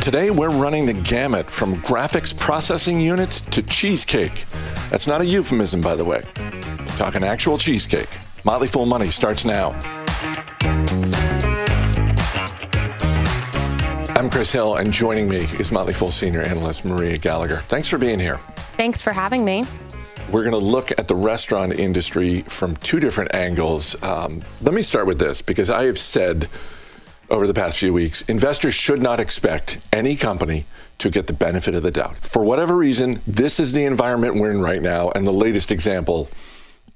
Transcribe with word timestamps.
Today, 0.00 0.30
we're 0.30 0.48
running 0.48 0.86
the 0.86 0.94
gamut 0.94 1.50
from 1.50 1.76
graphics 1.82 2.34
processing 2.34 3.00
units 3.00 3.40
to 3.42 3.62
cheesecake. 3.62 4.44
That's 4.90 5.06
not 5.06 5.20
a 5.20 5.26
euphemism, 5.26 5.80
by 5.80 5.96
the 5.96 6.04
way. 6.04 6.22
talking 6.96 7.22
actual 7.24 7.58
cheesecake. 7.58 8.08
Motley 8.44 8.68
Fool 8.68 8.86
Money 8.86 9.08
starts 9.08 9.44
now. 9.44 9.78
I'm 14.16 14.30
Chris 14.30 14.50
Hill, 14.50 14.76
and 14.76 14.92
joining 14.92 15.28
me 15.28 15.40
is 15.58 15.70
Motley 15.70 15.92
Fool 15.92 16.10
senior 16.10 16.42
analyst 16.42 16.84
Maria 16.84 17.18
Gallagher. 17.18 17.58
Thanks 17.68 17.88
for 17.88 17.98
being 17.98 18.18
here. 18.18 18.38
Thanks 18.76 19.00
for 19.00 19.12
having 19.12 19.44
me. 19.44 19.64
We're 20.30 20.42
going 20.42 20.52
to 20.52 20.58
look 20.58 20.90
at 20.98 21.08
the 21.08 21.14
restaurant 21.14 21.72
industry 21.72 22.42
from 22.42 22.76
two 22.76 23.00
different 23.00 23.34
angles. 23.34 24.00
Um, 24.02 24.42
let 24.60 24.74
me 24.74 24.82
start 24.82 25.06
with 25.06 25.18
this 25.18 25.40
because 25.40 25.70
I 25.70 25.84
have 25.84 25.98
said 25.98 26.50
over 27.30 27.46
the 27.46 27.54
past 27.54 27.78
few 27.78 27.94
weeks, 27.94 28.20
investors 28.22 28.74
should 28.74 29.00
not 29.00 29.20
expect 29.20 29.86
any 29.90 30.16
company 30.16 30.66
to 30.98 31.08
get 31.08 31.28
the 31.28 31.32
benefit 31.32 31.74
of 31.74 31.82
the 31.82 31.90
doubt. 31.90 32.16
For 32.18 32.44
whatever 32.44 32.76
reason, 32.76 33.22
this 33.26 33.58
is 33.58 33.72
the 33.72 33.84
environment 33.84 34.34
we're 34.34 34.50
in 34.50 34.60
right 34.60 34.82
now, 34.82 35.10
and 35.10 35.26
the 35.26 35.32
latest 35.32 35.70
example 35.70 36.28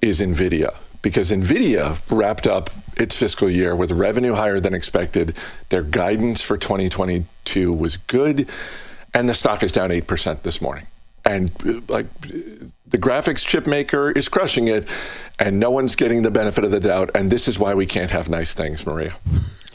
is 0.03 0.21
NVIDIA. 0.21 0.75
Because 1.01 1.31
NVIDIA 1.31 2.01
wrapped 2.11 2.47
up 2.47 2.69
its 2.97 3.17
fiscal 3.17 3.49
year 3.49 3.75
with 3.75 3.93
revenue 3.93 4.35
higher 4.35 4.61
than 4.61 4.75
expected. 4.75 5.35
Their 5.71 5.83
guidance 5.83 6.43
for 6.43 6.59
2022 6.59 7.73
was 7.73 7.97
good, 7.97 8.49
and 9.15 9.27
the 9.27 9.35
stock 9.35 9.63
is 9.63 9.73
down 9.73 9.89
8% 9.89 10.43
this 10.43 10.61
morning. 10.61 10.87
And 11.25 11.89
like 11.89 12.07
the 12.93 12.99
graphics 12.99 13.47
chip 13.47 13.67
maker 13.67 14.13
is 14.13 14.29
crushing 14.29 14.69
it, 14.69 14.87
and 15.39 15.59
no 15.59 15.71
one's 15.71 15.97
getting 15.97 16.23
the 16.23 16.31
benefit 16.31 16.63
of 16.63 16.71
the 16.71 16.79
doubt. 16.79 17.11
And 17.15 17.31
this 17.31 17.49
is 17.49 17.59
why 17.59 17.75
we 17.75 17.87
can't 17.87 18.11
have 18.11 18.29
nice 18.29 18.55
things, 18.55 18.87
Maria. 18.87 19.17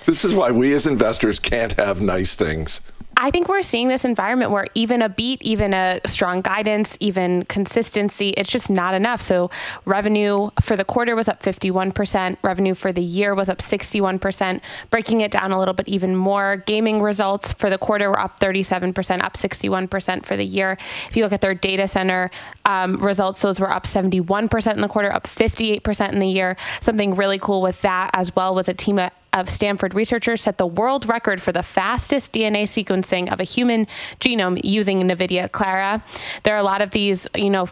This 0.06 0.24
is 0.24 0.34
why 0.34 0.52
we 0.52 0.72
as 0.74 0.88
investors 0.88 1.40
can't 1.40 1.74
have 1.74 2.02
nice 2.02 2.36
things. 2.36 2.80
I 3.20 3.32
think 3.32 3.48
we're 3.48 3.64
seeing 3.64 3.88
this 3.88 4.06
environment 4.06 4.52
where 4.52 4.68
even 4.76 5.02
a 5.02 5.10
beat, 5.10 5.42
even 5.42 5.74
a 5.74 6.00
strong 6.06 6.42
guidance, 6.42 6.96
even 7.00 7.46
consistency, 7.46 8.30
it's 8.30 8.50
just 8.50 8.70
not 8.70 8.94
enough. 8.94 9.24
So, 9.24 9.50
revenue 9.86 10.52
for 10.62 10.76
the 10.76 10.86
quarter 10.86 11.16
was 11.16 11.28
up 11.28 11.42
51%, 11.42 12.38
revenue 12.44 12.76
for 12.76 12.94
the 12.94 13.02
year 13.02 13.34
was 13.34 13.50
up 13.50 13.58
61%. 13.58 14.62
Breaking 14.92 15.22
it 15.22 15.32
down 15.32 15.52
a 15.52 15.58
little 15.58 15.74
bit 15.74 15.88
even 15.88 16.16
more, 16.16 16.58
gaming 16.68 17.02
results 17.02 17.54
for 17.54 17.72
the 17.72 17.80
quarter 17.80 18.10
were 18.10 18.20
up 18.20 18.40
37%, 18.40 19.24
up 19.24 19.34
61% 19.34 20.24
for 20.24 20.38
the 20.38 20.46
year. 20.46 20.78
If 21.10 21.18
you 21.18 21.24
look 21.24 21.34
at 21.34 21.42
their 21.42 21.56
data 21.56 21.88
center 21.88 22.30
um, 22.66 22.98
results, 22.98 23.42
those 23.42 23.60
were 23.60 23.72
up 23.72 23.86
71% 23.86 24.74
in 24.74 24.82
the 24.82 24.88
quarter, 24.88 25.12
up 25.12 25.26
58% 25.26 26.14
in 26.14 26.20
the 26.20 26.28
year. 26.28 26.56
Something 26.82 27.16
really 27.16 27.40
cool 27.40 27.64
with 27.64 27.82
that 27.82 28.12
as 28.14 28.36
well 28.36 28.54
was 28.54 28.70
a 28.70 28.76
team 28.76 29.00
of 29.00 29.12
of 29.40 29.50
Stanford 29.50 29.94
researchers 29.94 30.42
set 30.42 30.58
the 30.58 30.68
world 30.68 31.08
record 31.08 31.42
for 31.42 31.52
the 31.52 31.64
fastest 31.64 32.34
DNA 32.34 32.64
sequencing 32.64 33.32
of 33.32 33.40
a 33.40 33.44
human 33.44 33.88
genome 34.20 34.60
using 34.64 35.02
NVIDIA 35.02 35.52
Clara. 35.52 36.04
There 36.44 36.54
are 36.56 36.60
a 36.60 36.64
lot 36.64 36.82
of 36.82 36.92
these, 36.92 37.28
you 37.36 37.50
know, 37.50 37.70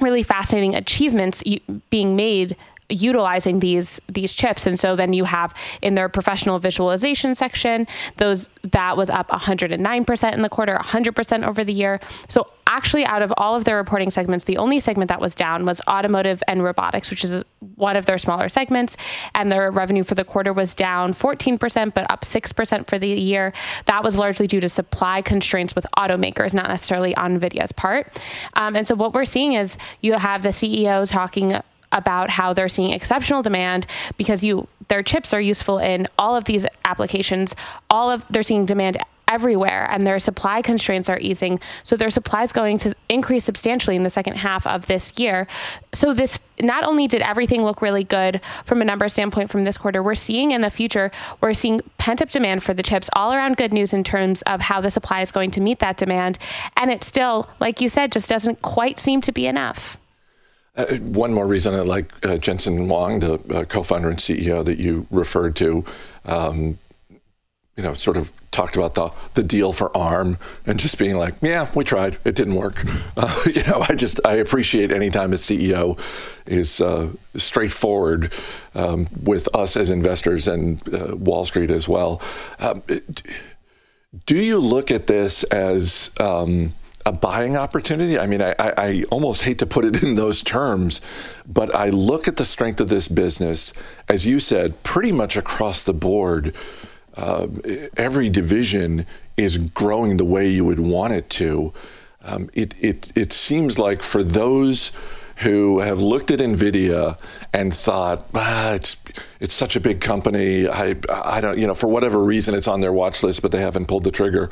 really 0.00 0.22
fascinating 0.22 0.74
achievements 0.74 1.42
being 1.90 2.14
made 2.16 2.56
utilizing 2.90 3.58
these 3.58 4.00
these 4.08 4.32
chips 4.32 4.66
and 4.66 4.80
so 4.80 4.96
then 4.96 5.12
you 5.12 5.24
have 5.24 5.54
in 5.82 5.94
their 5.94 6.08
professional 6.08 6.58
visualization 6.58 7.34
section 7.34 7.86
those 8.16 8.48
that 8.62 8.96
was 8.96 9.10
up 9.10 9.28
109% 9.28 10.32
in 10.32 10.42
the 10.42 10.48
quarter 10.48 10.78
100% 10.82 11.46
over 11.46 11.64
the 11.64 11.72
year 11.72 12.00
so 12.28 12.46
actually 12.68 13.04
out 13.04 13.22
of 13.22 13.32
all 13.36 13.54
of 13.56 13.64
their 13.64 13.76
reporting 13.76 14.10
segments 14.10 14.44
the 14.44 14.56
only 14.56 14.78
segment 14.78 15.08
that 15.08 15.20
was 15.20 15.34
down 15.34 15.64
was 15.64 15.80
automotive 15.88 16.42
and 16.46 16.62
robotics 16.62 17.10
which 17.10 17.24
is 17.24 17.44
one 17.78 17.96
of 17.96 18.06
their 18.06 18.18
smaller 18.18 18.48
segments. 18.48 18.96
And 19.34 19.50
their 19.50 19.70
revenue 19.70 20.04
for 20.04 20.14
the 20.14 20.24
quarter 20.24 20.52
was 20.52 20.74
down 20.74 21.14
14% 21.14 21.94
but 21.94 22.10
up 22.10 22.22
6% 22.22 22.86
for 22.86 22.98
the 22.98 23.08
year. 23.08 23.52
That 23.86 24.04
was 24.04 24.16
largely 24.16 24.46
due 24.46 24.60
to 24.60 24.68
supply 24.68 25.22
constraints 25.22 25.74
with 25.74 25.86
automakers 25.96 26.52
not 26.52 26.68
necessarily 26.68 27.14
on 27.16 27.38
nvidia's 27.38 27.72
part. 27.72 28.20
Um, 28.54 28.76
and 28.76 28.86
so 28.86 28.94
what 28.94 29.14
we're 29.14 29.24
seeing 29.24 29.52
is 29.52 29.76
you 30.00 30.14
have 30.14 30.42
the 30.42 30.50
ceo 30.50 31.08
talking 31.08 31.60
about 31.90 32.28
how 32.28 32.52
they're 32.52 32.68
seeing 32.68 32.90
exceptional 32.90 33.42
demand 33.42 33.86
because 34.18 34.44
you 34.44 34.68
their 34.88 35.02
chips 35.02 35.32
are 35.34 35.40
useful 35.40 35.78
in 35.78 36.06
all 36.18 36.34
of 36.34 36.44
these 36.44 36.66
applications. 36.84 37.54
All 37.90 38.10
of 38.10 38.24
they're 38.28 38.42
seeing 38.42 38.64
demand 38.64 38.98
everywhere 39.28 39.88
and 39.90 40.06
their 40.06 40.18
supply 40.18 40.62
constraints 40.62 41.08
are 41.08 41.18
easing. 41.18 41.58
So 41.84 41.96
their 41.96 42.10
supply 42.10 42.42
is 42.42 42.52
going 42.52 42.78
to 42.78 42.94
increase 43.08 43.44
substantially 43.44 43.96
in 43.96 44.02
the 44.02 44.10
second 44.10 44.36
half 44.36 44.66
of 44.66 44.86
this 44.86 45.18
year. 45.18 45.46
So 45.92 46.12
this 46.12 46.38
not 46.60 46.84
only 46.84 47.06
did 47.06 47.22
everything 47.22 47.62
look 47.62 47.80
really 47.80 48.04
good 48.04 48.40
from 48.64 48.82
a 48.82 48.84
number 48.84 49.08
standpoint 49.08 49.50
from 49.50 49.64
this 49.64 49.78
quarter, 49.78 50.02
we're 50.02 50.14
seeing 50.14 50.50
in 50.50 50.60
the 50.60 50.70
future, 50.70 51.10
we're 51.40 51.54
seeing 51.54 51.80
pent 51.98 52.20
up 52.20 52.30
demand 52.30 52.62
for 52.62 52.74
the 52.74 52.82
chips 52.82 53.08
all 53.14 53.32
around 53.32 53.56
good 53.56 53.72
news 53.72 53.92
in 53.92 54.02
terms 54.02 54.42
of 54.42 54.60
how 54.60 54.80
the 54.80 54.90
supply 54.90 55.20
is 55.20 55.32
going 55.32 55.50
to 55.52 55.60
meet 55.60 55.78
that 55.78 55.96
demand. 55.96 56.38
And 56.76 56.90
it 56.90 57.04
still, 57.04 57.48
like 57.60 57.80
you 57.80 57.88
said, 57.88 58.12
just 58.12 58.28
doesn't 58.28 58.62
quite 58.62 58.98
seem 58.98 59.20
to 59.22 59.32
be 59.32 59.46
enough. 59.46 59.98
Uh, 60.78 60.94
one 60.96 61.32
more 61.32 61.46
reason 61.46 61.74
I 61.74 61.80
like 61.80 62.24
uh, 62.24 62.38
Jensen 62.38 62.86
Huang, 62.86 63.18
the 63.18 63.34
uh, 63.52 63.64
co-founder 63.64 64.10
and 64.10 64.18
CEO 64.18 64.64
that 64.64 64.78
you 64.78 65.08
referred 65.10 65.56
to, 65.56 65.84
um, 66.24 66.78
you 67.78 67.84
know, 67.84 67.94
sort 67.94 68.16
of 68.16 68.32
talked 68.50 68.74
about 68.74 68.94
the 68.94 69.08
the 69.34 69.42
deal 69.42 69.72
for 69.72 69.96
ARM 69.96 70.36
and 70.66 70.80
just 70.80 70.98
being 70.98 71.16
like, 71.16 71.34
yeah, 71.40 71.70
we 71.76 71.84
tried, 71.84 72.18
it 72.24 72.34
didn't 72.34 72.56
work. 72.56 72.84
Uh, 73.16 73.36
you 73.52 73.64
know, 73.64 73.84
I 73.88 73.96
just 73.96 74.20
I 74.24 74.34
appreciate 74.34 74.92
any 74.92 75.10
time 75.10 75.32
a 75.32 75.36
CEO 75.36 75.98
is 76.46 76.80
uh, 76.80 77.08
straightforward 77.34 78.32
um, 78.76 79.08
with 79.22 79.52
us 79.56 79.76
as 79.76 79.90
investors 79.90 80.46
and 80.46 80.80
uh, 80.94 81.16
Wall 81.16 81.44
Street 81.44 81.72
as 81.72 81.88
well. 81.88 82.22
Um, 82.60 82.84
do 84.24 84.36
you 84.36 84.58
look 84.58 84.92
at 84.92 85.08
this 85.08 85.42
as 85.44 86.12
um, 86.20 86.74
a 87.06 87.12
buying 87.12 87.56
opportunity. 87.56 88.18
I 88.18 88.26
mean, 88.26 88.42
I, 88.42 88.54
I, 88.58 89.04
almost 89.10 89.42
hate 89.42 89.58
to 89.60 89.66
put 89.66 89.84
it 89.84 90.02
in 90.02 90.14
those 90.14 90.42
terms, 90.42 91.00
but 91.46 91.74
I 91.74 91.88
look 91.88 92.28
at 92.28 92.36
the 92.36 92.44
strength 92.44 92.80
of 92.80 92.88
this 92.88 93.08
business, 93.08 93.72
as 94.08 94.26
you 94.26 94.38
said, 94.38 94.82
pretty 94.82 95.10
much 95.10 95.36
across 95.36 95.82
the 95.84 95.94
board. 95.94 96.54
Uh, 97.18 97.48
every 97.96 98.30
division 98.30 99.04
is 99.36 99.56
growing 99.58 100.18
the 100.18 100.24
way 100.24 100.48
you 100.48 100.64
would 100.64 100.78
want 100.78 101.12
it 101.12 101.28
to. 101.28 101.72
Um, 102.22 102.48
it, 102.54 102.74
it, 102.78 103.12
it 103.16 103.32
seems 103.32 103.76
like 103.76 104.02
for 104.02 104.22
those 104.22 104.92
who 105.38 105.80
have 105.80 105.98
looked 106.00 106.30
at 106.30 106.38
NVIDIA 106.38 107.18
and 107.52 107.74
thought, 107.74 108.26
ah, 108.34 108.72
it's 108.72 108.96
it's 109.40 109.54
such 109.54 109.76
a 109.76 109.80
big 109.80 110.00
company. 110.00 110.68
I 110.68 110.94
I 111.08 111.40
don't 111.40 111.58
you 111.58 111.66
know 111.66 111.74
for 111.74 111.88
whatever 111.88 112.22
reason 112.22 112.54
it's 112.54 112.68
on 112.68 112.80
their 112.80 112.92
watch 112.92 113.22
list, 113.22 113.42
but 113.42 113.52
they 113.52 113.60
haven't 113.60 113.86
pulled 113.86 114.04
the 114.04 114.10
trigger 114.10 114.50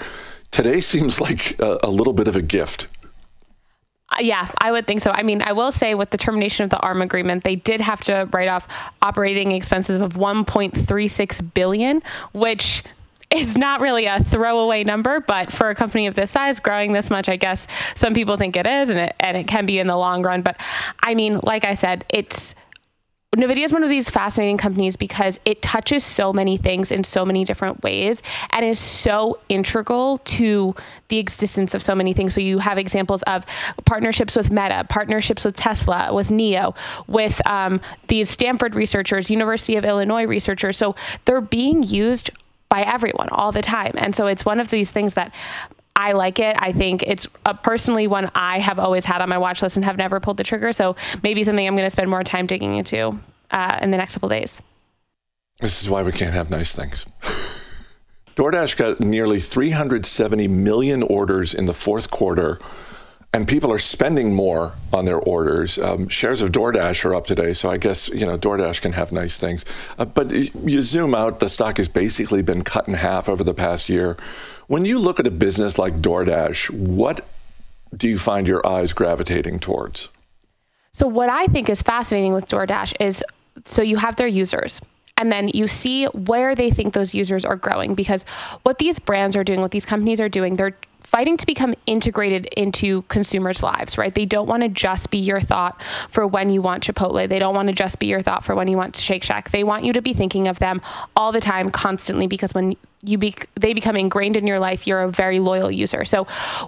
today 0.50 0.80
seems 0.92 1.20
like 1.20 1.58
a, 1.60 1.78
a 1.82 1.90
little 1.90 2.12
bit 2.12 2.28
of 2.28 2.36
a 2.36 2.42
gift. 2.42 2.86
Yeah, 4.20 4.48
I 4.58 4.72
would 4.72 4.86
think 4.86 5.00
so. 5.00 5.10
I 5.10 5.22
mean, 5.22 5.42
I 5.42 5.52
will 5.52 5.72
say 5.72 5.94
with 5.94 6.10
the 6.10 6.18
termination 6.18 6.64
of 6.64 6.70
the 6.70 6.78
ARM 6.78 7.02
agreement, 7.02 7.44
they 7.44 7.56
did 7.56 7.80
have 7.80 8.00
to 8.04 8.28
write 8.32 8.48
off 8.48 8.66
operating 9.02 9.52
expenses 9.52 10.00
of 10.00 10.14
1.36 10.14 11.54
billion, 11.54 12.02
which 12.32 12.82
is 13.30 13.56
not 13.56 13.80
really 13.80 14.06
a 14.06 14.22
throwaway 14.22 14.84
number, 14.84 15.20
but 15.20 15.52
for 15.52 15.70
a 15.70 15.74
company 15.74 16.06
of 16.06 16.14
this 16.14 16.30
size, 16.30 16.60
growing 16.60 16.92
this 16.92 17.10
much, 17.10 17.28
I 17.28 17.36
guess 17.36 17.66
some 17.94 18.14
people 18.14 18.36
think 18.36 18.56
it 18.56 18.66
is, 18.66 18.88
and 18.88 18.98
it 18.98 19.16
and 19.20 19.36
it 19.36 19.48
can 19.48 19.66
be 19.66 19.78
in 19.78 19.86
the 19.86 19.96
long 19.96 20.22
run. 20.22 20.42
But 20.42 20.60
I 21.02 21.14
mean, 21.14 21.40
like 21.42 21.64
I 21.64 21.74
said, 21.74 22.04
it's 22.08 22.54
NVIDIA 23.36 23.64
is 23.64 23.72
one 23.72 23.82
of 23.82 23.90
these 23.90 24.08
fascinating 24.08 24.56
companies 24.56 24.96
because 24.96 25.38
it 25.44 25.60
touches 25.60 26.04
so 26.04 26.32
many 26.32 26.56
things 26.56 26.90
in 26.90 27.04
so 27.04 27.24
many 27.24 27.44
different 27.44 27.82
ways 27.82 28.22
and 28.50 28.64
is 28.64 28.78
so 28.78 29.38
integral 29.48 30.18
to 30.18 30.74
the 31.08 31.18
existence 31.18 31.74
of 31.74 31.82
so 31.82 31.94
many 31.94 32.14
things. 32.14 32.34
So 32.34 32.40
you 32.40 32.58
have 32.60 32.78
examples 32.78 33.22
of 33.24 33.44
partnerships 33.84 34.36
with 34.36 34.50
Meta, 34.50 34.86
partnerships 34.88 35.44
with 35.44 35.54
Tesla, 35.54 36.14
with 36.14 36.28
NIO, 36.28 36.74
with 37.06 37.46
um, 37.46 37.80
these 38.08 38.30
Stanford 38.30 38.74
researchers, 38.74 39.30
University 39.30 39.76
of 39.76 39.84
Illinois 39.84 40.24
researchers. 40.24 40.76
So 40.78 40.94
they're 41.26 41.42
being 41.42 41.82
used 41.82 42.30
by 42.68 42.82
everyone 42.82 43.28
all 43.30 43.52
the 43.52 43.62
time. 43.62 43.92
And 43.96 44.16
so 44.16 44.26
it's 44.26 44.44
one 44.44 44.60
of 44.60 44.70
these 44.70 44.90
things 44.90 45.14
that 45.14 45.32
I 45.96 46.12
like 46.12 46.38
it. 46.38 46.54
I 46.58 46.72
think 46.72 47.02
it's 47.04 47.26
a 47.46 47.54
personally 47.54 48.06
one 48.06 48.30
I 48.34 48.58
have 48.60 48.78
always 48.78 49.06
had 49.06 49.22
on 49.22 49.30
my 49.30 49.38
watch 49.38 49.62
list 49.62 49.76
and 49.76 49.84
have 49.84 49.96
never 49.96 50.20
pulled 50.20 50.36
the 50.36 50.44
trigger. 50.44 50.72
So 50.72 50.94
maybe 51.22 51.42
something 51.42 51.66
I'm 51.66 51.74
going 51.74 51.86
to 51.86 51.90
spend 51.90 52.10
more 52.10 52.22
time 52.22 52.46
digging 52.46 52.76
into 52.76 53.18
uh, 53.50 53.78
in 53.80 53.90
the 53.90 53.96
next 53.96 54.14
couple 54.14 54.28
days. 54.28 54.60
This 55.60 55.82
is 55.82 55.88
why 55.88 56.02
we 56.02 56.12
can't 56.12 56.34
have 56.34 56.50
nice 56.50 56.74
things. 56.74 57.06
DoorDash 58.36 58.76
got 58.76 59.00
nearly 59.00 59.40
370 59.40 60.46
million 60.48 61.02
orders 61.02 61.54
in 61.54 61.64
the 61.64 61.72
fourth 61.72 62.10
quarter, 62.10 62.58
and 63.32 63.48
people 63.48 63.72
are 63.72 63.78
spending 63.78 64.34
more 64.34 64.74
on 64.92 65.06
their 65.06 65.18
orders. 65.18 65.78
Um, 65.78 66.08
shares 66.08 66.42
of 66.42 66.52
DoorDash 66.52 67.06
are 67.06 67.14
up 67.14 67.26
today, 67.26 67.54
so 67.54 67.70
I 67.70 67.78
guess 67.78 68.10
you 68.10 68.26
know 68.26 68.36
DoorDash 68.36 68.82
can 68.82 68.92
have 68.92 69.10
nice 69.10 69.38
things. 69.38 69.64
Uh, 69.98 70.04
but 70.04 70.30
you 70.30 70.82
zoom 70.82 71.14
out, 71.14 71.40
the 71.40 71.48
stock 71.48 71.78
has 71.78 71.88
basically 71.88 72.42
been 72.42 72.62
cut 72.62 72.86
in 72.86 72.92
half 72.92 73.30
over 73.30 73.42
the 73.42 73.54
past 73.54 73.88
year. 73.88 74.18
When 74.68 74.84
you 74.84 74.98
look 74.98 75.20
at 75.20 75.26
a 75.28 75.30
business 75.30 75.78
like 75.78 76.02
DoorDash, 76.02 76.70
what 76.70 77.24
do 77.94 78.08
you 78.08 78.18
find 78.18 78.48
your 78.48 78.66
eyes 78.66 78.92
gravitating 78.92 79.60
towards? 79.60 80.08
So, 80.92 81.06
what 81.06 81.28
I 81.28 81.46
think 81.46 81.68
is 81.68 81.82
fascinating 81.82 82.32
with 82.32 82.48
DoorDash 82.48 82.94
is 83.00 83.22
so 83.64 83.80
you 83.82 83.96
have 83.96 84.16
their 84.16 84.26
users, 84.26 84.80
and 85.16 85.30
then 85.30 85.48
you 85.48 85.68
see 85.68 86.06
where 86.06 86.56
they 86.56 86.70
think 86.70 86.94
those 86.94 87.14
users 87.14 87.44
are 87.44 87.54
growing 87.54 87.94
because 87.94 88.24
what 88.64 88.78
these 88.78 88.98
brands 88.98 89.36
are 89.36 89.44
doing, 89.44 89.60
what 89.60 89.70
these 89.70 89.86
companies 89.86 90.20
are 90.20 90.28
doing, 90.28 90.56
they're 90.56 90.76
fighting 91.00 91.36
to 91.36 91.46
become 91.46 91.72
integrated 91.86 92.46
into 92.56 93.02
consumers' 93.02 93.62
lives, 93.62 93.96
right? 93.96 94.14
They 94.14 94.26
don't 94.26 94.48
want 94.48 94.64
to 94.64 94.68
just 94.68 95.10
be 95.12 95.18
your 95.18 95.40
thought 95.40 95.80
for 96.10 96.26
when 96.26 96.50
you 96.50 96.60
want 96.60 96.84
Chipotle. 96.84 97.28
They 97.28 97.38
don't 97.38 97.54
want 97.54 97.68
to 97.68 97.74
just 97.74 98.00
be 98.00 98.06
your 98.06 98.22
thought 98.22 98.44
for 98.44 98.56
when 98.56 98.66
you 98.66 98.76
want 98.76 98.96
Shake 98.96 99.22
Shack. 99.22 99.52
They 99.52 99.62
want 99.62 99.84
you 99.84 99.92
to 99.92 100.02
be 100.02 100.12
thinking 100.12 100.48
of 100.48 100.58
them 100.58 100.82
all 101.14 101.30
the 101.30 101.40
time, 101.40 101.68
constantly, 101.68 102.26
because 102.26 102.52
when 102.52 102.76
you 103.06 103.18
be, 103.18 103.34
they 103.54 103.72
become 103.72 103.96
ingrained 103.96 104.36
in 104.36 104.46
your 104.46 104.58
life, 104.58 104.86
you're 104.86 105.02
a 105.02 105.10
very 105.10 105.38
loyal 105.38 105.70
user. 105.70 106.04
So 106.04 106.26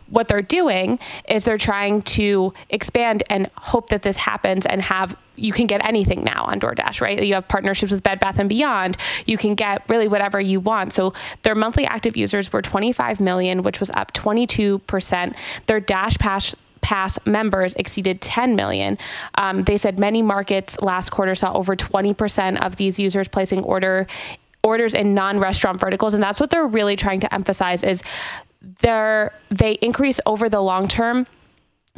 what 0.08 0.28
they're 0.28 0.42
doing 0.42 0.98
is 1.28 1.44
they're 1.44 1.58
trying 1.58 2.02
to 2.02 2.52
expand 2.70 3.22
and 3.28 3.50
hope 3.56 3.90
that 3.90 4.02
this 4.02 4.16
happens 4.16 4.66
and 4.66 4.82
have 4.82 5.16
you 5.38 5.52
can 5.52 5.66
get 5.66 5.84
anything 5.84 6.24
now 6.24 6.44
on 6.44 6.58
DoorDash, 6.60 7.00
right? 7.00 7.22
You 7.22 7.34
have 7.34 7.46
partnerships 7.46 7.92
with 7.92 8.02
Bed 8.02 8.18
Bath 8.18 8.38
and 8.38 8.48
Beyond. 8.48 8.96
You 9.24 9.38
can 9.38 9.54
get 9.54 9.88
really 9.88 10.08
whatever 10.08 10.40
you 10.40 10.58
want. 10.58 10.92
So 10.92 11.14
their 11.42 11.54
monthly 11.54 11.86
active 11.86 12.16
users 12.16 12.52
were 12.52 12.60
25 12.60 13.20
million, 13.20 13.62
which 13.62 13.78
was 13.80 13.90
up 13.90 14.12
22%. 14.14 15.36
Their 15.66 15.80
Dash 15.80 16.18
Pass 16.18 16.56
Pass 16.80 17.18
members 17.26 17.74
exceeded 17.74 18.20
10 18.20 18.54
million. 18.54 18.98
Um, 19.34 19.64
they 19.64 19.76
said 19.76 19.98
many 19.98 20.22
markets 20.22 20.80
last 20.80 21.10
quarter 21.10 21.34
saw 21.34 21.52
over 21.52 21.76
20% 21.76 22.64
of 22.64 22.76
these 22.76 22.98
users 22.98 23.28
placing 23.28 23.62
order 23.64 24.06
orders 24.68 24.94
in 24.94 25.14
non-restaurant 25.14 25.80
verticals 25.80 26.14
and 26.14 26.22
that's 26.22 26.40
what 26.40 26.50
they're 26.50 26.66
really 26.66 26.96
trying 26.96 27.20
to 27.20 27.34
emphasize 27.34 27.82
is 27.82 28.02
they're 28.80 29.32
they 29.50 29.72
increase 29.74 30.20
over 30.26 30.48
the 30.48 30.60
long 30.60 30.86
term 30.88 31.26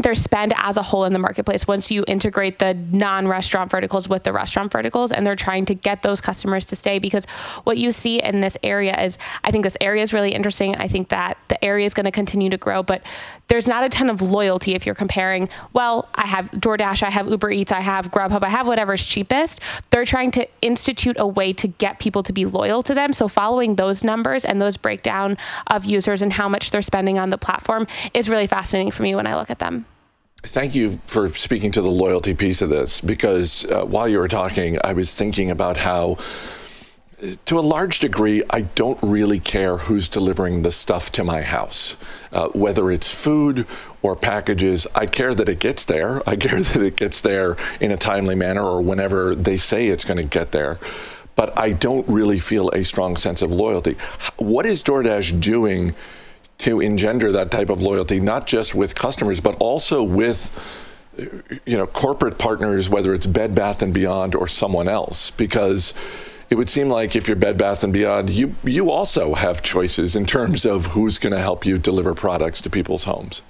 their 0.02 0.14
spend 0.14 0.54
as 0.56 0.76
a 0.76 0.82
whole 0.82 1.04
in 1.04 1.12
the 1.12 1.18
marketplace 1.18 1.66
once 1.66 1.90
you 1.90 2.04
integrate 2.08 2.58
the 2.58 2.74
non-restaurant 2.74 3.70
verticals 3.70 4.08
with 4.08 4.24
the 4.24 4.32
restaurant 4.32 4.72
verticals 4.72 5.12
and 5.12 5.26
they're 5.26 5.36
trying 5.36 5.66
to 5.66 5.74
get 5.74 6.02
those 6.02 6.20
customers 6.20 6.64
to 6.64 6.76
stay 6.76 6.98
because 6.98 7.24
what 7.64 7.76
you 7.76 7.92
see 7.92 8.20
in 8.20 8.40
this 8.40 8.56
area 8.62 8.98
is 9.02 9.18
I 9.44 9.50
think 9.50 9.64
this 9.64 9.76
area 9.80 10.02
is 10.02 10.12
really 10.12 10.32
interesting. 10.32 10.76
I 10.76 10.88
think 10.88 11.08
that 11.08 11.36
the 11.48 11.62
area 11.62 11.86
is 11.86 11.94
going 11.94 12.04
to 12.04 12.10
continue 12.10 12.50
to 12.50 12.56
grow, 12.56 12.82
but 12.82 13.02
there's 13.50 13.66
not 13.66 13.82
a 13.82 13.88
ton 13.88 14.08
of 14.08 14.22
loyalty 14.22 14.76
if 14.76 14.86
you're 14.86 14.94
comparing, 14.94 15.48
well, 15.72 16.08
I 16.14 16.26
have 16.28 16.52
DoorDash, 16.52 17.02
I 17.02 17.10
have 17.10 17.28
Uber 17.28 17.50
Eats, 17.50 17.72
I 17.72 17.80
have 17.80 18.12
Grubhub, 18.12 18.44
I 18.44 18.48
have 18.48 18.68
whatever's 18.68 19.04
cheapest. 19.04 19.60
They're 19.90 20.04
trying 20.04 20.30
to 20.32 20.46
institute 20.62 21.16
a 21.18 21.26
way 21.26 21.52
to 21.54 21.66
get 21.66 21.98
people 21.98 22.22
to 22.22 22.32
be 22.32 22.44
loyal 22.44 22.84
to 22.84 22.94
them. 22.94 23.12
So 23.12 23.26
following 23.26 23.74
those 23.74 24.04
numbers 24.04 24.44
and 24.44 24.62
those 24.62 24.76
breakdown 24.76 25.36
of 25.66 25.84
users 25.84 26.22
and 26.22 26.32
how 26.32 26.48
much 26.48 26.70
they're 26.70 26.80
spending 26.80 27.18
on 27.18 27.30
the 27.30 27.38
platform 27.38 27.88
is 28.14 28.28
really 28.28 28.46
fascinating 28.46 28.92
for 28.92 29.02
me 29.02 29.16
when 29.16 29.26
I 29.26 29.34
look 29.34 29.50
at 29.50 29.58
them. 29.58 29.84
Thank 30.44 30.76
you 30.76 31.00
for 31.06 31.28
speaking 31.34 31.72
to 31.72 31.82
the 31.82 31.90
loyalty 31.90 32.34
piece 32.34 32.62
of 32.62 32.68
this 32.68 33.00
because 33.00 33.64
uh, 33.66 33.84
while 33.84 34.08
you 34.08 34.20
were 34.20 34.28
talking, 34.28 34.78
I 34.84 34.92
was 34.92 35.12
thinking 35.12 35.50
about 35.50 35.76
how, 35.76 36.18
to 37.44 37.58
a 37.58 37.60
large 37.60 37.98
degree, 37.98 38.42
I 38.50 38.62
don't 38.62 38.98
really 39.02 39.40
care 39.40 39.76
who's 39.76 40.08
delivering 40.08 40.62
the 40.62 40.72
stuff 40.72 41.12
to 41.12 41.24
my 41.24 41.42
house, 41.42 41.96
uh, 42.32 42.48
whether 42.48 42.90
it's 42.90 43.12
food 43.12 43.66
or 44.02 44.16
packages. 44.16 44.86
I 44.94 45.06
care 45.06 45.34
that 45.34 45.48
it 45.48 45.60
gets 45.60 45.84
there. 45.84 46.28
I 46.28 46.36
care 46.44 46.60
that 46.60 46.82
it 46.82 46.96
gets 46.96 47.20
there 47.20 47.56
in 47.80 47.92
a 47.92 47.96
timely 47.96 48.34
manner 48.34 48.64
or 48.64 48.80
whenever 48.80 49.34
they 49.34 49.56
say 49.56 49.88
it's 49.88 50.04
going 50.04 50.16
to 50.16 50.22
get 50.22 50.52
there. 50.52 50.78
But 51.36 51.56
I 51.58 51.72
don't 51.72 52.06
really 52.08 52.38
feel 52.38 52.70
a 52.70 52.84
strong 52.84 53.16
sense 53.16 53.42
of 53.42 53.50
loyalty. 53.50 53.96
What 54.36 54.66
is 54.66 54.82
DoorDash 54.82 55.40
doing? 55.40 55.94
to 56.58 56.78
engender 56.78 57.32
that 57.32 57.50
type 57.50 57.70
of 57.70 57.80
loyalty, 57.80 58.20
not 58.20 58.46
just 58.46 58.74
with 58.74 58.94
customers, 58.94 59.40
but 59.40 59.56
also 59.56 60.02
with 60.02 60.52
you 61.16 61.76
know 61.78 61.86
corporate 61.86 62.38
partners, 62.38 62.90
whether 62.90 63.14
it's 63.14 63.26
Bed 63.26 63.54
Bath 63.54 63.80
and 63.80 63.94
Beyond 63.94 64.34
or 64.34 64.46
someone 64.46 64.86
else, 64.86 65.30
because 65.30 65.94
it 66.50 66.56
would 66.56 66.68
seem 66.68 66.88
like 66.88 67.14
if 67.14 67.28
you're 67.28 67.36
Bed 67.36 67.56
Bath 67.56 67.84
and 67.84 67.92
Beyond, 67.92 68.28
you 68.30 68.54
you 68.64 68.90
also 68.90 69.34
have 69.34 69.62
choices 69.62 70.16
in 70.16 70.26
terms 70.26 70.66
of 70.66 70.86
who's 70.86 71.16
going 71.18 71.32
to 71.32 71.40
help 71.40 71.64
you 71.64 71.78
deliver 71.78 72.12
products 72.12 72.60
to 72.62 72.70
people's 72.70 73.04
homes. 73.04 73.42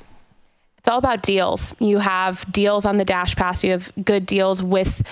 It's 0.79 0.88
all 0.88 0.99
about 0.99 1.23
deals. 1.23 1.75
You 1.79 1.99
have 1.99 2.50
deals 2.50 2.87
on 2.87 2.99
the 2.99 3.05
Dash 3.05 3.35
Pass. 3.37 3.64
You 3.64 3.73
have 3.73 3.91
good 4.05 4.26
deals 4.26 4.62
with 4.62 5.02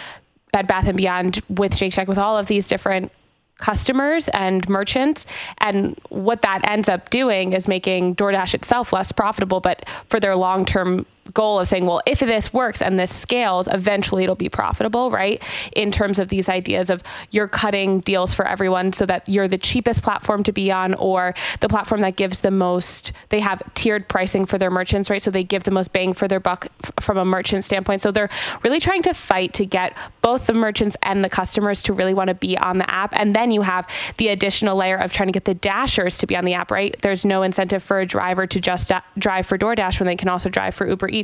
Bed 0.52 0.67
Bath 0.67 0.87
and 0.87 0.96
Beyond, 0.96 1.40
with 1.49 1.76
Shake 1.76 1.93
Shack, 1.93 2.08
with 2.08 2.19
all 2.19 2.38
of 2.38 2.46
these 2.46 2.67
different 2.67 3.12
customers 3.58 4.29
and 4.29 4.67
merchants. 4.69 5.26
And 5.58 5.99
what 6.08 6.43
that 6.43 6.67
ends 6.67 6.88
up 6.88 7.11
doing 7.11 7.52
is 7.52 7.69
making 7.69 8.17
DoorDash 8.17 8.55
itself 8.55 8.93
less 8.93 9.12
profitable, 9.12 9.61
but 9.61 9.87
for 10.08 10.20
their 10.20 10.37
long 10.37 10.64
term 10.64 11.06
goal 11.35 11.61
of 11.61 11.69
saying, 11.69 11.87
well, 11.87 12.01
if 12.07 12.21
this 12.21 12.53
works 12.53 12.83
and 12.83 12.99
this 12.99 13.15
scales, 13.15 13.69
eventually 13.71 14.25
it'll 14.25 14.37
be 14.37 14.49
profitable, 14.49 15.11
right? 15.11 15.43
In 15.73 15.91
terms 15.91 16.19
of 16.19 16.29
these 16.29 16.49
ideas 16.49 16.91
of 16.91 17.03
you're 17.31 17.49
cutting 17.49 18.01
deals 18.01 18.35
for 18.35 18.47
everyone 18.47 18.93
so 18.93 19.07
that 19.07 19.29
you're 19.29 19.49
the 19.49 19.59
cheapest 19.59 20.03
platform 20.03 20.43
to 20.45 20.53
be 20.53 20.71
on 20.71 20.95
or 20.95 21.35
the 21.61 21.69
platform 21.69 22.01
that 22.03 22.17
gives 22.17 22.41
the 22.41 22.51
most, 22.51 23.13
they 23.29 23.41
have 23.41 23.63
tiered 23.75 24.09
pricing 24.09 24.47
for 24.47 24.59
their 24.59 24.71
merchants, 24.71 25.11
right? 25.11 25.23
So 25.23 25.31
they 25.31 25.45
give 25.45 25.65
the 25.65 25.71
most 25.71 25.93
bang 25.93 26.15
for 26.15 26.29
their 26.29 26.41
buck 26.41 26.69
f- 26.85 27.05
from 27.05 27.19
a 27.19 27.25
merchant 27.25 27.65
standpoint. 27.65 28.03
So 28.03 28.11
they're 28.11 28.31
really 28.63 28.81
trying 28.81 29.03
to 29.03 29.15
fight 29.15 29.55
to 29.55 29.67
get 29.67 29.97
both 30.23 30.47
the 30.47 30.55
merchants 30.55 30.97
and 31.03 31.25
the 31.25 31.29
customers 31.29 31.83
to 31.85 31.93
really 31.93 32.15
want 32.15 32.29
to 32.29 32.35
be 32.35 32.57
on 32.59 32.79
the 32.79 32.91
app. 32.91 33.13
And 33.15 33.35
then 33.35 33.51
you 33.51 33.63
have 33.63 33.89
the 34.17 34.29
additional 34.29 34.77
layer 34.77 34.97
of 34.97 35.13
trying 35.13 35.29
to 35.29 35.33
get 35.33 35.45
the 35.45 35.55
dashers 35.55 36.19
to 36.19 36.27
be 36.27 36.37
on 36.37 36.45
the 36.45 36.55
app, 36.55 36.71
right? 36.71 36.97
There's 37.03 37.25
no 37.25 37.43
incentive 37.43 37.83
for 37.83 38.01
a 38.01 38.07
driver 38.07 38.47
to 38.47 38.61
just 38.61 38.91
drive 39.19 39.47
for 39.47 39.59
DoorDash 39.59 40.01
when 40.01 40.07
they 40.07 40.17
can 40.17 40.29
also 40.29 40.49
drive 40.49 40.75
for 40.75 40.87
Uber 40.87 41.09
Eats. 41.09 41.18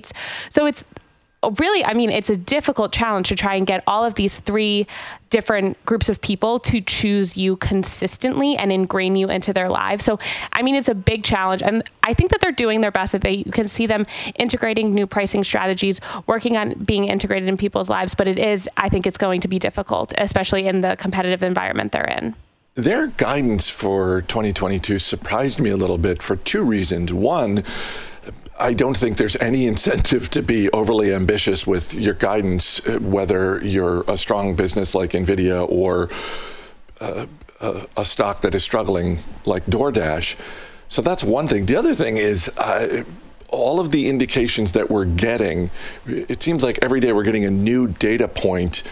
So 0.50 0.66
it's 0.66 0.84
really, 1.58 1.84
I 1.84 1.94
mean, 1.94 2.10
it's 2.10 2.30
a 2.30 2.36
difficult 2.36 2.92
challenge 2.92 3.28
to 3.28 3.34
try 3.34 3.54
and 3.54 3.66
get 3.66 3.82
all 3.86 4.04
of 4.04 4.14
these 4.14 4.38
three 4.38 4.86
different 5.30 5.82
groups 5.84 6.08
of 6.08 6.20
people 6.20 6.58
to 6.60 6.80
choose 6.80 7.36
you 7.36 7.56
consistently 7.56 8.56
and 8.56 8.70
ingrain 8.70 9.16
you 9.16 9.28
into 9.28 9.52
their 9.52 9.68
lives. 9.68 10.04
So, 10.04 10.18
I 10.52 10.62
mean, 10.62 10.74
it's 10.74 10.88
a 10.88 10.94
big 10.94 11.24
challenge. 11.24 11.62
And 11.62 11.82
I 12.02 12.14
think 12.14 12.30
that 12.30 12.40
they're 12.40 12.52
doing 12.52 12.80
their 12.80 12.90
best, 12.90 13.12
that 13.12 13.22
they 13.22 13.34
you 13.34 13.52
can 13.52 13.68
see 13.68 13.86
them 13.86 14.06
integrating 14.36 14.94
new 14.94 15.06
pricing 15.06 15.44
strategies, 15.44 16.00
working 16.26 16.56
on 16.56 16.72
being 16.84 17.04
integrated 17.04 17.48
in 17.48 17.56
people's 17.56 17.88
lives. 17.88 18.14
But 18.14 18.28
it 18.28 18.38
is, 18.38 18.68
I 18.76 18.88
think 18.88 19.06
it's 19.06 19.18
going 19.18 19.40
to 19.40 19.48
be 19.48 19.58
difficult, 19.58 20.12
especially 20.18 20.66
in 20.66 20.80
the 20.80 20.96
competitive 20.96 21.42
environment 21.42 21.92
they're 21.92 22.04
in. 22.04 22.34
Their 22.76 23.06
guidance 23.06 23.68
for 23.68 24.22
2022 24.22 24.98
surprised 24.98 25.60
me 25.60 25.70
a 25.70 25.76
little 25.76 25.98
bit 25.98 26.22
for 26.22 26.34
two 26.34 26.64
reasons. 26.64 27.12
One, 27.12 27.62
I 28.58 28.72
don't 28.72 28.96
think 28.96 29.16
there's 29.16 29.36
any 29.36 29.66
incentive 29.66 30.30
to 30.30 30.42
be 30.42 30.70
overly 30.70 31.12
ambitious 31.12 31.66
with 31.66 31.92
your 31.94 32.14
guidance, 32.14 32.80
uh, 32.86 32.98
whether 33.00 33.64
you're 33.64 34.02
a 34.02 34.16
strong 34.16 34.54
business 34.54 34.94
like 34.94 35.10
NVIDIA 35.10 35.68
or 35.68 36.08
uh, 37.00 37.26
a, 37.60 37.86
a, 37.96 38.04
stock 38.04 38.42
that 38.42 38.54
is 38.54 38.62
struggling 38.62 39.18
like 39.44 39.66
DoorDash. 39.66 40.36
So 40.86 41.02
that's 41.02 41.24
one 41.24 41.48
thing. 41.48 41.66
The 41.66 41.76
other 41.76 41.94
thing 41.94 42.16
is, 42.16 42.48
uh, 42.56 43.02
all 43.48 43.80
of 43.80 43.90
the 43.90 44.08
indications 44.08 44.72
that 44.72 44.90
we're 44.90 45.04
getting, 45.04 45.70
it 46.06 46.42
seems 46.42 46.62
like 46.62 46.78
every 46.82 47.00
day 47.00 47.12
we're 47.12 47.22
getting 47.22 47.44
a 47.44 47.50
new 47.50 47.88
data 47.88 48.28
point 48.28 48.82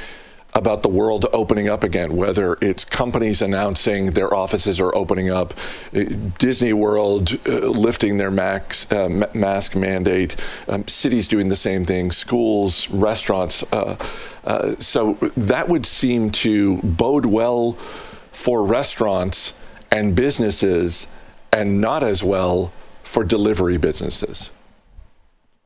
about 0.54 0.82
the 0.82 0.88
world 0.88 1.26
opening 1.32 1.68
up 1.68 1.82
again, 1.82 2.14
whether 2.14 2.58
it's 2.60 2.84
companies 2.84 3.40
announcing 3.40 4.10
their 4.10 4.34
offices 4.34 4.80
are 4.80 4.94
opening 4.94 5.30
up, 5.30 5.54
uh, 5.94 6.04
Disney 6.38 6.72
World 6.72 7.38
uh, 7.46 7.68
lifting 7.68 8.18
their 8.18 8.30
max, 8.30 8.90
uh, 8.92 9.26
mask 9.34 9.74
mandate, 9.76 10.36
um, 10.68 10.86
cities 10.86 11.26
doing 11.26 11.48
the 11.48 11.56
same 11.56 11.84
thing, 11.84 12.10
schools, 12.10 12.90
restaurants. 12.90 13.62
Uh, 13.72 13.96
uh, 14.44 14.76
so 14.78 15.14
that 15.36 15.68
would 15.68 15.86
seem 15.86 16.30
to 16.30 16.78
bode 16.82 17.26
well 17.26 17.72
for 18.32 18.64
restaurants 18.64 19.54
and 19.90 20.14
businesses 20.14 21.06
and 21.52 21.80
not 21.80 22.02
as 22.02 22.22
well 22.22 22.72
for 23.02 23.24
delivery 23.24 23.78
businesses. 23.78 24.50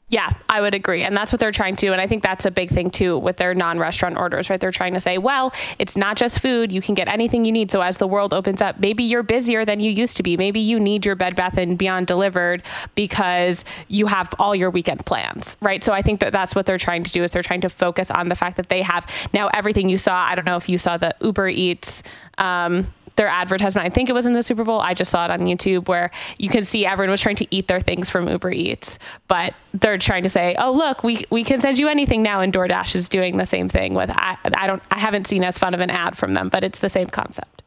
Yeah, 0.09 0.31
I 0.49 0.61
would 0.61 0.73
agree. 0.73 1.03
And 1.03 1.17
that's 1.17 1.33
what 1.33 1.41
they're 1.41 1.51
trying 1.51 1.75
to 1.75 1.87
do. 1.87 1.93
And 1.93 2.01
I 2.01 2.07
think 2.07 2.23
that's 2.23 2.47
a 2.47 2.51
big 2.53 2.71
thing 2.71 2.91
too 2.91 3.19
with 3.19 3.39
their 3.39 3.55
non 3.55 3.81
restaurant 3.81 4.17
orders, 4.17 4.49
right? 4.49 4.61
They're 4.61 4.71
trying 4.71 4.95
to 4.95 5.01
say, 5.01 5.19
well, 5.19 5.53
it's 5.81 5.97
not 5.97 6.17
just 6.17 6.39
food. 6.39 6.71
You 6.71 6.81
can 6.81 6.95
get 6.95 7.09
anything 7.09 7.45
you 7.45 7.51
need. 7.51 7.73
So 7.73 7.81
as 7.81 7.97
the 7.97 8.07
world 8.07 8.33
opens 8.33 8.63
up, 8.63 8.79
maybe 8.79 9.03
you're 9.03 9.25
busier 9.25 9.65
than 9.65 9.81
you 9.81 9.91
used 9.91 10.17
to 10.19 10.23
be. 10.23 10.37
Maybe 10.37 10.61
you 10.61 10.79
need 10.79 11.05
your 11.05 11.17
Bed 11.17 11.35
Bath 11.35 11.59
and 11.59 11.77
Beyond 11.77 12.07
delivered 12.07 12.63
because 12.95 13.65
you 13.89 14.07
have 14.07 14.33
all 14.39 14.55
your 14.55 14.71
weekend 14.71 15.05
plans, 15.07 15.57
right? 15.61 15.83
So 15.83 15.93
I 15.93 16.03
think 16.03 16.21
that 16.21 16.33
that's 16.33 16.55
what 16.55 16.67
they're 16.67 16.79
trying 16.79 17.03
to 17.03 17.11
do 17.11 17.25
is 17.25 17.33
they're 17.33 17.43
trying 17.43 17.63
to 17.63 17.69
focus 17.69 18.09
on 18.09 18.29
the 18.29 18.37
fact 18.37 18.59
that 18.59 18.69
they 18.69 18.83
have 18.83 19.11
now 19.33 19.49
everything 19.55 19.89
you 19.89 19.99
saw. 19.99 20.15
I 20.15 20.37
don't 20.37 20.45
know 20.45 20.57
if 20.57 20.69
you 20.69 20.79
saw 20.79 20.97
the 20.97 21.17
Uber 21.21 21.49
Eats. 21.49 22.05
Um, 22.39 22.87
their 23.17 23.29
advertisement. 23.29 23.87
I 23.87 23.91
think 23.91 24.09
it 24.09 24.13
was 24.13 24.27
in 24.27 24.35
the 24.35 24.43
Super 24.43 24.65
Bowl. 24.65 24.81
I 24.81 24.95
just 24.95 25.11
saw 25.11 25.25
it 25.25 25.31
on 25.31 25.41
YouTube 25.41 25.89
where 25.89 26.11
you 26.39 26.49
can 26.49 26.65
see 26.65 26.87
everyone 26.87 27.11
was 27.11 27.21
trying 27.21 27.37
to 27.37 27.55
eat 27.55 27.69
their 27.69 27.81
things 27.81 28.09
from 28.09 28.29
Uber 28.29 28.53
Eats, 28.53 28.99
but 29.29 29.55
they're 29.75 29.99
trying 29.99 30.23
to 30.23 30.29
say, 30.29 30.55
"Oh, 30.59 30.73
look, 30.73 31.03
we 31.03 31.25
we 31.31 31.45
can 31.45 31.61
send 31.61 31.79
you 31.79 31.89
anything 31.89 32.23
now." 32.23 32.41
And 32.41 32.53
DoorDash 32.53 32.95
is 32.95 33.09
doing 33.09 33.37
the 33.37 33.47
same 33.47 33.69
thing 33.69 33.95
with 33.95 34.11
I, 34.11 34.37
I 34.57 34.67
don't 34.67 34.83
I 34.91 34.99
haven't 34.99 35.27
seen 35.27 35.43
as 35.45 35.59
fun 35.59 35.75
of 35.75 35.81
an 35.81 35.91
ad 35.91 36.17
from 36.17 36.35
them, 36.35 36.49
but 36.49 36.63
it's 36.65 36.79
the 36.79 36.89
same 36.89 37.09
concept. 37.09 37.63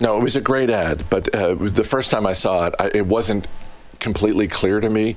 No, 0.00 0.16
it 0.18 0.22
was 0.22 0.36
a 0.36 0.40
great 0.40 0.70
ad, 0.70 1.04
but 1.08 1.34
uh, 1.34 1.54
the 1.54 1.84
first 1.84 2.10
time 2.10 2.26
I 2.26 2.34
saw 2.34 2.66
it, 2.66 2.74
I, 2.78 2.90
it 2.94 3.06
wasn't 3.06 3.46
completely 3.98 4.46
clear 4.46 4.78
to 4.78 4.90
me 4.90 5.16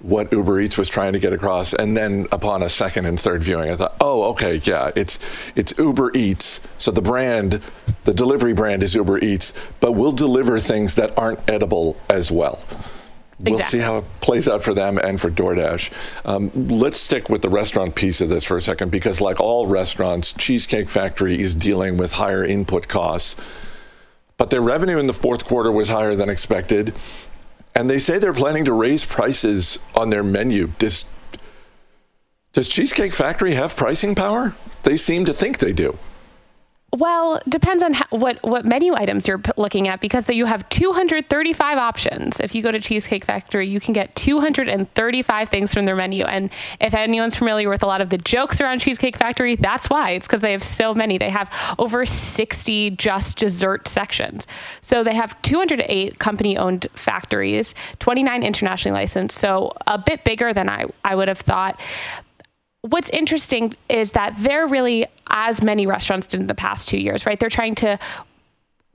what 0.00 0.32
Uber 0.32 0.60
Eats 0.60 0.78
was 0.78 0.88
trying 0.88 1.12
to 1.12 1.18
get 1.18 1.32
across. 1.32 1.74
And 1.74 1.96
then 1.96 2.26
upon 2.32 2.62
a 2.62 2.68
second 2.68 3.06
and 3.06 3.18
third 3.18 3.42
viewing, 3.42 3.70
I 3.70 3.76
thought, 3.76 3.96
oh, 4.00 4.24
okay, 4.30 4.56
yeah, 4.64 4.90
it's 4.96 5.18
it's 5.54 5.76
Uber 5.78 6.16
Eats. 6.16 6.60
So 6.78 6.90
the 6.90 7.02
brand, 7.02 7.60
the 8.04 8.14
delivery 8.14 8.54
brand 8.54 8.82
is 8.82 8.94
Uber 8.94 9.18
Eats, 9.18 9.52
but 9.80 9.92
we'll 9.92 10.12
deliver 10.12 10.58
things 10.58 10.94
that 10.96 11.16
aren't 11.18 11.40
edible 11.48 11.96
as 12.08 12.30
well. 12.30 12.60
We'll 13.42 13.58
see 13.58 13.78
how 13.78 13.98
it 13.98 14.04
plays 14.20 14.48
out 14.48 14.62
for 14.62 14.74
them 14.74 14.98
and 14.98 15.18
for 15.18 15.30
DoorDash. 15.30 15.92
Um, 16.26 16.50
let's 16.68 17.00
stick 17.00 17.30
with 17.30 17.40
the 17.40 17.48
restaurant 17.48 17.94
piece 17.94 18.20
of 18.20 18.28
this 18.28 18.44
for 18.44 18.58
a 18.58 18.62
second 18.62 18.90
because, 18.90 19.22
like 19.22 19.40
all 19.40 19.66
restaurants, 19.66 20.34
Cheesecake 20.34 20.90
Factory 20.90 21.40
is 21.40 21.54
dealing 21.54 21.96
with 21.96 22.12
higher 22.12 22.44
input 22.44 22.86
costs. 22.86 23.36
But 24.36 24.50
their 24.50 24.60
revenue 24.60 24.98
in 24.98 25.06
the 25.06 25.14
fourth 25.14 25.44
quarter 25.44 25.72
was 25.72 25.88
higher 25.88 26.14
than 26.14 26.28
expected. 26.28 26.94
And 27.74 27.88
they 27.88 27.98
say 27.98 28.18
they're 28.18 28.32
planning 28.32 28.64
to 28.64 28.72
raise 28.72 29.04
prices 29.04 29.78
on 29.94 30.10
their 30.10 30.22
menu. 30.22 30.72
Does, 30.78 31.04
does 32.52 32.68
Cheesecake 32.68 33.12
Factory 33.12 33.52
have 33.52 33.76
pricing 33.76 34.14
power? 34.14 34.54
They 34.82 34.96
seem 34.96 35.24
to 35.26 35.32
think 35.32 35.58
they 35.58 35.72
do. 35.72 35.98
Well, 36.92 37.40
depends 37.48 37.84
on 37.84 37.92
how, 37.92 38.06
what 38.10 38.42
what 38.42 38.64
menu 38.64 38.94
items 38.94 39.28
you're 39.28 39.38
p- 39.38 39.52
looking 39.56 39.86
at 39.86 40.00
because 40.00 40.28
you 40.28 40.46
have 40.46 40.68
235 40.70 41.78
options. 41.78 42.40
If 42.40 42.52
you 42.52 42.62
go 42.62 42.72
to 42.72 42.80
Cheesecake 42.80 43.24
Factory, 43.24 43.68
you 43.68 43.78
can 43.78 43.92
get 43.92 44.16
235 44.16 45.48
things 45.50 45.72
from 45.72 45.84
their 45.84 45.94
menu. 45.94 46.24
And 46.24 46.50
if 46.80 46.92
anyone's 46.92 47.36
familiar 47.36 47.68
with 47.68 47.84
a 47.84 47.86
lot 47.86 48.00
of 48.00 48.10
the 48.10 48.18
jokes 48.18 48.60
around 48.60 48.80
Cheesecake 48.80 49.16
Factory, 49.16 49.54
that's 49.54 49.88
why. 49.88 50.10
It's 50.12 50.26
because 50.26 50.40
they 50.40 50.50
have 50.50 50.64
so 50.64 50.92
many. 50.92 51.16
They 51.16 51.30
have 51.30 51.52
over 51.78 52.04
60 52.04 52.90
just 52.90 53.38
dessert 53.38 53.86
sections. 53.86 54.48
So 54.80 55.04
they 55.04 55.14
have 55.14 55.40
208 55.42 56.18
company-owned 56.18 56.88
factories, 56.94 57.72
29 58.00 58.42
internationally 58.42 58.98
licensed. 58.98 59.38
So 59.38 59.72
a 59.86 59.96
bit 59.96 60.24
bigger 60.24 60.52
than 60.52 60.68
I 60.68 60.86
I 61.04 61.14
would 61.14 61.28
have 61.28 61.38
thought 61.38 61.80
what's 62.82 63.10
interesting 63.10 63.74
is 63.88 64.12
that 64.12 64.34
they're 64.38 64.66
really 64.66 65.06
as 65.28 65.62
many 65.62 65.86
restaurants 65.86 66.26
did 66.26 66.40
in 66.40 66.46
the 66.46 66.54
past 66.54 66.88
two 66.88 66.98
years 66.98 67.26
right? 67.26 67.38
They're 67.38 67.48
trying 67.48 67.74
to 67.76 67.98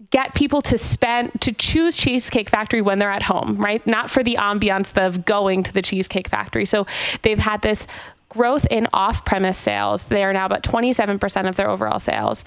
get 0.09 0.35
people 0.35 0.61
to 0.61 0.77
spend 0.77 1.31
to 1.41 1.53
choose 1.53 1.95
cheesecake 1.95 2.49
factory 2.49 2.81
when 2.81 2.99
they're 2.99 3.11
at 3.11 3.23
home 3.23 3.57
right? 3.57 3.85
Not 3.85 4.09
for 4.09 4.23
the 4.23 4.35
ambiance 4.39 4.95
of 4.97 5.25
going 5.25 5.63
to 5.63 5.73
the 5.73 5.81
cheesecake 5.81 6.27
factory. 6.27 6.65
So 6.65 6.85
they've 7.21 7.39
had 7.39 7.61
this 7.61 7.87
growth 8.29 8.65
in 8.69 8.87
off-premise 8.91 9.57
sales. 9.57 10.05
They 10.05 10.23
are 10.23 10.33
now 10.33 10.45
about 10.45 10.63
27% 10.63 11.47
of 11.47 11.55
their 11.55 11.69
overall 11.69 11.99
sales 11.99 12.43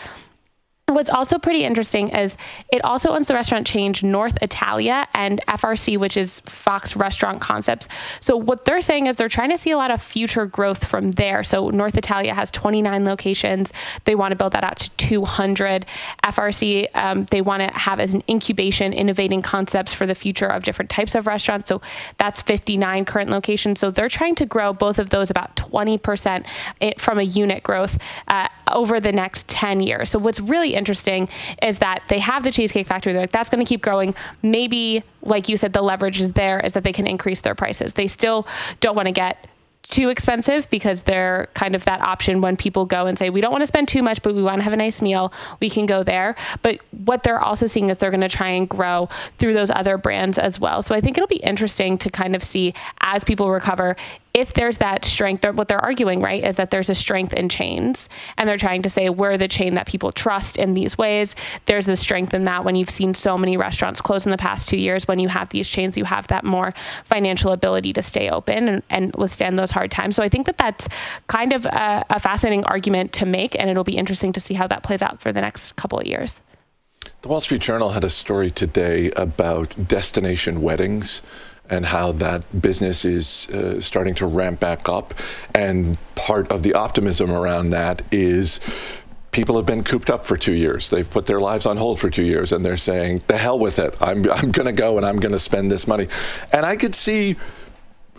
What's 0.88 1.10
also 1.10 1.38
pretty 1.38 1.64
interesting 1.64 2.08
is 2.08 2.36
it 2.72 2.82
also 2.82 3.10
owns 3.10 3.26
the 3.26 3.34
restaurant 3.34 3.66
chain 3.66 3.94
North 4.02 4.38
Italia 4.42 5.06
and 5.14 5.40
FRC, 5.46 5.98
which 5.98 6.16
is 6.16 6.40
Fox 6.40 6.96
Restaurant 6.96 7.40
Concepts. 7.40 7.88
So 8.20 8.36
what 8.36 8.64
they're 8.64 8.80
saying 8.80 9.06
is 9.06 9.16
they're 9.16 9.28
trying 9.28 9.50
to 9.50 9.58
see 9.58 9.70
a 9.70 9.76
lot 9.76 9.90
of 9.90 10.02
future 10.02 10.46
growth 10.46 10.84
from 10.84 11.12
there. 11.12 11.44
So 11.44 11.68
North 11.70 11.96
Italia 11.96 12.34
has 12.34 12.50
29 12.50 13.04
locations. 13.04 13.72
They 14.04 14.14
want 14.14 14.32
to 14.32 14.36
build 14.36 14.52
that 14.52 14.64
out 14.64 14.78
to 14.78 14.90
200. 14.96 15.84
FRC, 16.24 16.88
um, 16.94 17.24
they 17.30 17.42
want 17.42 17.62
to 17.62 17.78
have 17.78 18.00
as 18.00 18.14
an 18.14 18.22
incubation, 18.28 18.92
innovating 18.92 19.42
concepts 19.42 19.92
for 19.92 20.06
the 20.06 20.14
future 20.14 20.46
of 20.46 20.64
different 20.64 20.90
types 20.90 21.14
of 21.14 21.26
restaurants. 21.26 21.68
So 21.68 21.82
that's 22.16 22.40
59 22.40 23.04
current 23.04 23.30
locations. 23.30 23.80
So 23.80 23.90
they're 23.90 24.08
trying 24.08 24.36
to 24.36 24.46
grow 24.46 24.72
both 24.72 24.98
of 24.98 25.10
those 25.10 25.30
about 25.30 25.54
20% 25.56 26.46
from 26.98 27.18
a 27.18 27.22
unit 27.22 27.62
growth 27.62 27.98
uh, 28.28 28.48
over 28.72 29.00
the 29.00 29.12
next 29.12 29.48
10 29.48 29.80
years. 29.80 30.10
So 30.10 30.18
what's 30.18 30.40
really 30.40 30.74
interesting 30.78 31.28
is 31.62 31.78
that 31.78 32.02
they 32.08 32.20
have 32.20 32.42
the 32.44 32.50
Cheesecake 32.50 32.86
Factory. 32.86 33.12
They're 33.12 33.22
like, 33.22 33.32
that's 33.32 33.50
going 33.50 33.64
to 33.64 33.68
keep 33.68 33.82
growing. 33.82 34.14
Maybe, 34.42 35.02
like 35.22 35.48
you 35.48 35.56
said, 35.56 35.72
the 35.74 35.82
leverage 35.82 36.20
is 36.20 36.32
there 36.32 36.60
is 36.60 36.72
that 36.72 36.84
they 36.84 36.92
can 36.92 37.06
increase 37.06 37.40
their 37.42 37.54
prices. 37.54 37.92
They 37.92 38.06
still 38.06 38.46
don't 38.80 38.96
want 38.96 39.06
to 39.06 39.12
get 39.12 39.46
too 39.82 40.08
expensive 40.10 40.68
because 40.70 41.02
they're 41.02 41.48
kind 41.54 41.74
of 41.74 41.84
that 41.84 42.00
option 42.00 42.40
when 42.40 42.56
people 42.56 42.84
go 42.84 43.06
and 43.06 43.18
say 43.18 43.30
we 43.30 43.40
don't 43.40 43.52
want 43.52 43.62
to 43.62 43.66
spend 43.66 43.88
too 43.88 44.02
much 44.02 44.20
but 44.22 44.34
we 44.34 44.42
want 44.42 44.58
to 44.58 44.62
have 44.64 44.72
a 44.72 44.76
nice 44.76 45.00
meal 45.00 45.32
we 45.60 45.70
can 45.70 45.86
go 45.86 46.02
there 46.02 46.34
but 46.62 46.80
what 47.04 47.22
they're 47.22 47.40
also 47.40 47.66
seeing 47.66 47.88
is 47.88 47.96
they're 47.96 48.10
going 48.10 48.20
to 48.20 48.28
try 48.28 48.48
and 48.48 48.68
grow 48.68 49.08
through 49.38 49.54
those 49.54 49.70
other 49.70 49.96
brands 49.96 50.36
as 50.36 50.60
well 50.60 50.82
so 50.82 50.94
i 50.94 51.00
think 51.00 51.16
it'll 51.16 51.28
be 51.28 51.36
interesting 51.36 51.96
to 51.96 52.10
kind 52.10 52.34
of 52.34 52.42
see 52.42 52.74
as 53.00 53.24
people 53.24 53.50
recover 53.50 53.96
if 54.38 54.54
there's 54.54 54.76
that 54.78 55.04
strength, 55.04 55.44
what 55.44 55.66
they're 55.66 55.84
arguing, 55.84 56.20
right, 56.20 56.44
is 56.44 56.56
that 56.56 56.70
there's 56.70 56.88
a 56.88 56.94
strength 56.94 57.32
in 57.32 57.48
chains. 57.48 58.08
And 58.36 58.48
they're 58.48 58.56
trying 58.56 58.82
to 58.82 58.90
say 58.90 59.10
we're 59.10 59.36
the 59.36 59.48
chain 59.48 59.74
that 59.74 59.86
people 59.86 60.12
trust 60.12 60.56
in 60.56 60.74
these 60.74 60.96
ways. 60.96 61.34
There's 61.66 61.88
a 61.88 61.96
strength 61.96 62.32
in 62.34 62.44
that 62.44 62.64
when 62.64 62.76
you've 62.76 62.90
seen 62.90 63.14
so 63.14 63.36
many 63.36 63.56
restaurants 63.56 64.00
close 64.00 64.24
in 64.24 64.30
the 64.30 64.38
past 64.38 64.68
two 64.68 64.76
years. 64.76 65.08
When 65.08 65.18
you 65.18 65.28
have 65.28 65.48
these 65.48 65.68
chains, 65.68 65.98
you 65.98 66.04
have 66.04 66.28
that 66.28 66.44
more 66.44 66.72
financial 67.04 67.52
ability 67.52 67.92
to 67.94 68.02
stay 68.02 68.30
open 68.30 68.68
and, 68.68 68.82
and 68.90 69.14
withstand 69.16 69.58
those 69.58 69.72
hard 69.72 69.90
times. 69.90 70.14
So 70.14 70.22
I 70.22 70.28
think 70.28 70.46
that 70.46 70.58
that's 70.58 70.88
kind 71.26 71.52
of 71.52 71.66
a, 71.66 72.04
a 72.10 72.20
fascinating 72.20 72.64
argument 72.64 73.12
to 73.14 73.26
make. 73.26 73.56
And 73.58 73.68
it'll 73.68 73.84
be 73.84 73.96
interesting 73.96 74.32
to 74.34 74.40
see 74.40 74.54
how 74.54 74.68
that 74.68 74.84
plays 74.84 75.02
out 75.02 75.20
for 75.20 75.32
the 75.32 75.40
next 75.40 75.72
couple 75.76 75.98
of 75.98 76.06
years. 76.06 76.42
The 77.22 77.28
Wall 77.28 77.40
Street 77.40 77.62
Journal 77.62 77.90
had 77.90 78.04
a 78.04 78.10
story 78.10 78.50
today 78.50 79.10
about 79.12 79.88
destination 79.88 80.60
weddings 80.60 81.22
and 81.70 81.84
how 81.84 82.12
that 82.12 82.60
business 82.60 83.04
is 83.04 83.48
uh, 83.50 83.80
starting 83.80 84.14
to 84.16 84.26
ramp 84.26 84.60
back 84.60 84.88
up. 84.88 85.14
And 85.54 85.98
part 86.14 86.50
of 86.50 86.62
the 86.62 86.74
optimism 86.74 87.30
around 87.30 87.70
that 87.70 88.02
is 88.12 88.60
people 89.30 89.56
have 89.56 89.66
been 89.66 89.84
cooped 89.84 90.10
up 90.10 90.24
for 90.24 90.36
two 90.36 90.54
years. 90.54 90.90
They've 90.90 91.08
put 91.08 91.26
their 91.26 91.40
lives 91.40 91.66
on 91.66 91.76
hold 91.76 92.00
for 92.00 92.10
two 92.10 92.24
years 92.24 92.52
and 92.52 92.64
they're 92.64 92.76
saying, 92.76 93.22
the 93.26 93.36
hell 93.36 93.58
with 93.58 93.78
it. 93.78 93.94
I'm, 94.00 94.28
I'm 94.30 94.50
going 94.50 94.66
to 94.66 94.72
go 94.72 94.96
and 94.96 95.06
I'm 95.06 95.16
going 95.16 95.32
to 95.32 95.38
spend 95.38 95.70
this 95.70 95.86
money. 95.86 96.08
And 96.52 96.64
I 96.64 96.76
could 96.76 96.94
see 96.94 97.36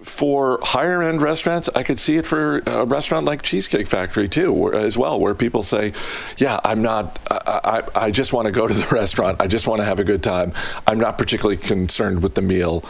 for 0.04 0.60
higher 0.62 1.04
end 1.04 1.22
restaurants, 1.22 1.70
I 1.76 1.84
could 1.84 2.00
see 2.00 2.18
it 2.18 2.26
for 2.26 2.60
a 2.60 2.86
restaurant 2.86 3.26
like 3.26 3.42
Cheesecake 3.42 3.88
Factory 3.88 4.30
too, 4.30 4.54
where, 4.54 4.74
as 4.74 4.98
well, 4.98 5.20
where 5.20 5.36
people 5.36 5.62
say, 5.62 5.94
"Yeah, 6.38 6.60
I'm 6.64 6.82
not. 6.82 7.20
I, 7.30 7.82
I, 7.96 8.06
I 8.06 8.12
just 8.12 8.32
want 8.32 8.46
to 8.46 8.52
go 8.52 8.68
to 8.68 8.74
the 8.74 8.88
restaurant. 8.96 9.42
I 9.42 9.48
just 9.48 9.68
want 9.68 9.80
to 9.80 9.86
have 9.86 10.00
a 10.00 10.04
good 10.04 10.24
time. 10.24 10.54
I'm 10.88 11.00
not 11.00 11.18
particularly 11.18 11.58
concerned 11.58 12.24
with 12.24 12.36
the 12.36 12.42
meal." 12.42 12.84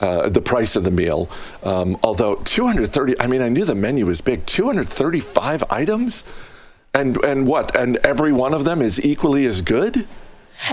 Uh, 0.00 0.28
the 0.28 0.40
price 0.40 0.74
of 0.74 0.82
the 0.82 0.90
meal, 0.90 1.30
um, 1.62 1.96
although 2.02 2.34
230. 2.34 3.18
I 3.20 3.28
mean, 3.28 3.40
I 3.40 3.48
knew 3.48 3.64
the 3.64 3.76
menu 3.76 4.06
was 4.06 4.20
big. 4.20 4.44
235 4.44 5.62
items, 5.70 6.24
and 6.92 7.16
and 7.24 7.46
what? 7.46 7.76
And 7.76 7.96
every 7.98 8.32
one 8.32 8.54
of 8.54 8.64
them 8.64 8.82
is 8.82 9.02
equally 9.04 9.46
as 9.46 9.60
good. 9.62 10.06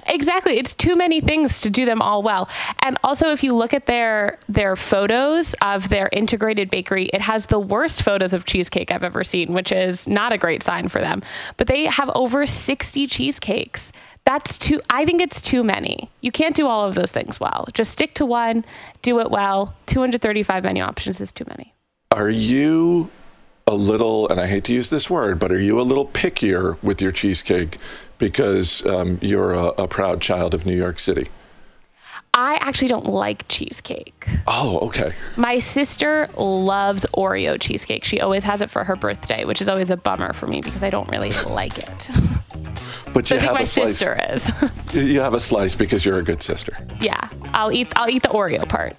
Exactly. 0.08 0.58
It's 0.58 0.74
too 0.74 0.96
many 0.96 1.22
things 1.22 1.62
to 1.62 1.70
do 1.70 1.86
them 1.86 2.02
all 2.02 2.24
well. 2.24 2.50
And 2.80 2.98
also 3.04 3.32
if 3.32 3.44
you 3.44 3.56
look 3.56 3.74
at 3.74 3.86
their 3.86 4.40
their 4.48 4.76
photos 4.76 5.54
of 5.62 5.90
their 5.90 6.10
integrated 6.12 6.70
bakery, 6.70 7.06
it 7.14 7.22
has 7.22 7.48
the 7.48 7.60
worst 7.60 8.04
photos 8.04 8.34
of 8.34 8.46
cheesecake 8.46 8.92
I've 8.92 9.04
ever 9.04 9.24
seen, 9.24 9.54
which 9.54 9.72
is 9.72 10.08
not 10.08 10.34
a 10.34 10.38
great 10.38 10.64
sign 10.64 10.88
for 10.88 11.02
them. 11.02 11.22
But 11.58 11.68
they 11.68 11.86
have 11.86 12.10
over 12.16 12.46
60 12.46 13.08
cheesecakes. 13.08 13.92
That's 14.26 14.58
too 14.58 14.82
I 14.90 15.06
think 15.06 15.22
it's 15.22 15.42
too 15.42 15.64
many. 15.64 16.10
You 16.22 16.32
can't 16.32 16.56
do 16.56 16.68
all 16.68 16.88
of 16.88 16.96
those 16.96 17.12
things 17.12 17.40
well. 17.40 17.68
Just 17.74 17.92
stick 17.92 18.14
to 18.16 18.26
one, 18.26 18.64
do 19.02 19.20
it 19.20 19.32
well. 19.32 19.74
235 19.88 20.64
menu 20.64 20.84
options 20.84 21.20
is 21.22 21.32
too 21.32 21.46
many. 21.48 21.74
Are 22.12 22.30
you 22.30 23.10
a 23.68 23.76
little, 23.76 24.28
and 24.28 24.40
I 24.40 24.48
hate 24.48 24.66
to 24.66 24.74
use 24.74 24.90
this 24.90 25.10
word, 25.10 25.40
but 25.40 25.52
are 25.52 25.60
you 25.60 25.80
a 25.80 25.84
little 25.84 26.06
pickier 26.06 26.82
with 26.84 27.02
your 27.02 27.12
cheesecake 27.12 27.78
because 28.22 28.86
um, 28.86 29.18
you're 29.22 29.54
a, 29.54 29.66
a 29.84 29.88
proud 29.88 30.22
child 30.22 30.54
of 30.54 30.66
New 30.66 30.78
York 30.78 31.00
City? 31.00 31.28
I 32.34 32.56
actually 32.62 32.88
don't 32.88 33.08
like 33.08 33.46
cheesecake. 33.50 34.26
Oh, 34.48 34.78
okay. 34.88 35.14
My 35.36 35.60
sister 35.60 36.30
loves 36.38 37.06
Oreo 37.14 37.60
cheesecake. 37.60 38.06
She 38.06 38.22
always 38.22 38.46
has 38.46 38.62
it 38.62 38.70
for 38.70 38.86
her 38.86 38.96
birthday, 38.96 39.44
which 39.44 39.60
is 39.60 39.68
always 39.68 39.90
a 39.90 39.98
bummer 39.98 40.32
for 40.32 40.48
me 40.48 40.62
because 40.62 40.82
I 40.84 40.90
don't 40.90 41.10
really 41.10 41.32
like 41.50 41.78
it. 41.80 42.10
But 43.14 43.30
you 43.30 43.36
I 43.36 43.40
think 43.40 43.42
have 43.42 43.54
my 43.56 43.62
a 43.62 43.66
slice. 43.66 43.98
sister 43.98 44.22
is. 44.30 44.50
You 44.94 45.20
have 45.22 45.34
a 45.34 45.40
slice 45.40 45.74
because 45.76 46.06
you're 46.06 46.20
a 46.20 46.24
good 46.24 46.44
sister. 46.44 46.74
yeah, 47.02 47.28
I'll 47.54 47.72
eat. 47.72 47.92
I'll 47.96 48.10
eat 48.10 48.24
the 48.24 48.30
Oreo 48.30 48.68
part. 48.68 48.94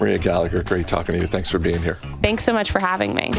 Maria 0.00 0.18
Gallagher, 0.18 0.62
great 0.62 0.86
talking 0.86 1.14
to 1.14 1.20
you. 1.22 1.26
Thanks 1.26 1.50
for 1.50 1.58
being 1.58 1.80
here. 1.82 1.94
Thanks 2.22 2.44
so 2.44 2.52
much 2.52 2.70
for 2.70 2.80
having 2.80 3.14
me. 3.14 3.30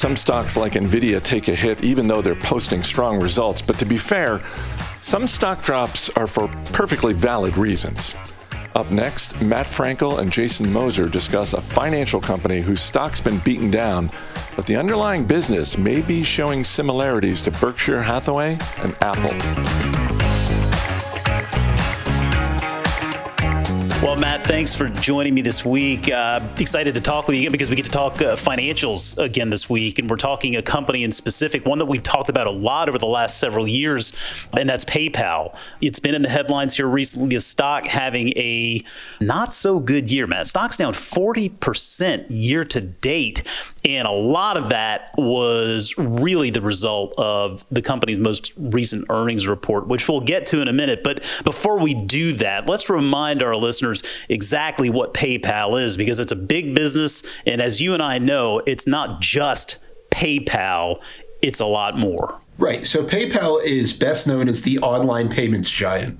Some 0.00 0.16
stocks 0.16 0.56
like 0.56 0.72
Nvidia 0.72 1.22
take 1.22 1.48
a 1.48 1.54
hit 1.54 1.84
even 1.84 2.08
though 2.08 2.22
they're 2.22 2.34
posting 2.34 2.82
strong 2.82 3.20
results. 3.20 3.60
But 3.60 3.78
to 3.80 3.84
be 3.84 3.98
fair, 3.98 4.40
some 5.02 5.26
stock 5.26 5.62
drops 5.62 6.08
are 6.16 6.26
for 6.26 6.48
perfectly 6.72 7.12
valid 7.12 7.58
reasons. 7.58 8.14
Up 8.74 8.90
next, 8.90 9.38
Matt 9.42 9.66
Frankel 9.66 10.20
and 10.20 10.32
Jason 10.32 10.72
Moser 10.72 11.06
discuss 11.06 11.52
a 11.52 11.60
financial 11.60 12.18
company 12.18 12.62
whose 12.62 12.80
stock's 12.80 13.20
been 13.20 13.40
beaten 13.40 13.70
down, 13.70 14.08
but 14.56 14.64
the 14.64 14.74
underlying 14.74 15.26
business 15.26 15.76
may 15.76 16.00
be 16.00 16.24
showing 16.24 16.64
similarities 16.64 17.42
to 17.42 17.50
Berkshire 17.50 18.00
Hathaway 18.00 18.56
and 18.78 18.96
Apple. 19.02 20.09
Well, 24.02 24.16
Matt, 24.16 24.40
thanks 24.40 24.74
for 24.74 24.88
joining 24.88 25.34
me 25.34 25.42
this 25.42 25.62
week. 25.62 26.10
Uh, 26.10 26.40
excited 26.58 26.94
to 26.94 27.02
talk 27.02 27.28
with 27.28 27.36
you 27.36 27.42
again 27.42 27.52
because 27.52 27.68
we 27.68 27.76
get 27.76 27.84
to 27.84 27.90
talk 27.90 28.14
uh, 28.22 28.34
financials 28.34 29.22
again 29.22 29.50
this 29.50 29.68
week. 29.68 29.98
And 29.98 30.08
we're 30.08 30.16
talking 30.16 30.56
a 30.56 30.62
company 30.62 31.04
in 31.04 31.12
specific, 31.12 31.66
one 31.66 31.76
that 31.80 31.84
we've 31.84 32.02
talked 32.02 32.30
about 32.30 32.46
a 32.46 32.50
lot 32.50 32.88
over 32.88 32.96
the 32.96 33.04
last 33.04 33.38
several 33.38 33.68
years, 33.68 34.14
and 34.54 34.66
that's 34.66 34.86
PayPal. 34.86 35.54
It's 35.82 35.98
been 35.98 36.14
in 36.14 36.22
the 36.22 36.30
headlines 36.30 36.74
here 36.78 36.86
recently. 36.86 37.28
The 37.36 37.42
stock 37.42 37.84
having 37.84 38.28
a 38.38 38.82
not 39.20 39.52
so 39.52 39.78
good 39.78 40.10
year, 40.10 40.26
Matt. 40.26 40.46
Stock's 40.46 40.78
down 40.78 40.94
40% 40.94 42.24
year 42.30 42.64
to 42.64 42.80
date. 42.80 43.42
And 43.84 44.06
a 44.06 44.12
lot 44.12 44.56
of 44.56 44.68
that 44.70 45.10
was 45.16 45.94
really 45.96 46.50
the 46.50 46.60
result 46.60 47.14
of 47.16 47.64
the 47.70 47.80
company's 47.80 48.18
most 48.18 48.52
recent 48.56 49.06
earnings 49.08 49.46
report, 49.46 49.86
which 49.86 50.08
we'll 50.08 50.20
get 50.20 50.46
to 50.46 50.60
in 50.60 50.68
a 50.68 50.72
minute. 50.72 51.02
But 51.02 51.20
before 51.44 51.78
we 51.78 51.94
do 51.94 52.34
that, 52.34 52.66
let's 52.66 52.90
remind 52.90 53.42
our 53.42 53.56
listeners 53.56 54.02
exactly 54.28 54.90
what 54.90 55.14
PayPal 55.14 55.82
is 55.82 55.96
because 55.96 56.20
it's 56.20 56.32
a 56.32 56.36
big 56.36 56.74
business. 56.74 57.22
And 57.46 57.62
as 57.62 57.80
you 57.80 57.94
and 57.94 58.02
I 58.02 58.18
know, 58.18 58.58
it's 58.66 58.86
not 58.86 59.20
just 59.20 59.78
PayPal, 60.10 61.02
it's 61.42 61.60
a 61.60 61.66
lot 61.66 61.96
more. 61.96 62.38
Right. 62.58 62.86
So 62.86 63.02
PayPal 63.02 63.64
is 63.64 63.94
best 63.94 64.26
known 64.26 64.46
as 64.48 64.62
the 64.62 64.78
online 64.80 65.30
payments 65.30 65.70
giant. 65.70 66.18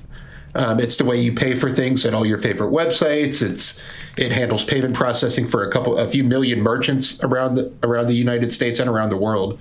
Um, 0.54 0.80
it's 0.80 0.96
the 0.96 1.04
way 1.04 1.20
you 1.20 1.34
pay 1.34 1.54
for 1.54 1.70
things 1.70 2.06
at 2.06 2.14
all 2.14 2.26
your 2.26 2.38
favorite 2.38 2.72
websites. 2.72 3.42
It's 3.42 3.80
it 4.20 4.32
handles 4.32 4.64
payment 4.64 4.94
processing 4.94 5.48
for 5.48 5.66
a 5.66 5.72
couple, 5.72 5.96
a 5.96 6.06
few 6.06 6.22
million 6.22 6.60
merchants 6.60 7.20
around 7.24 7.54
the 7.54 7.72
around 7.82 8.06
the 8.06 8.14
United 8.14 8.52
States 8.52 8.78
and 8.78 8.88
around 8.88 9.08
the 9.08 9.16
world. 9.16 9.58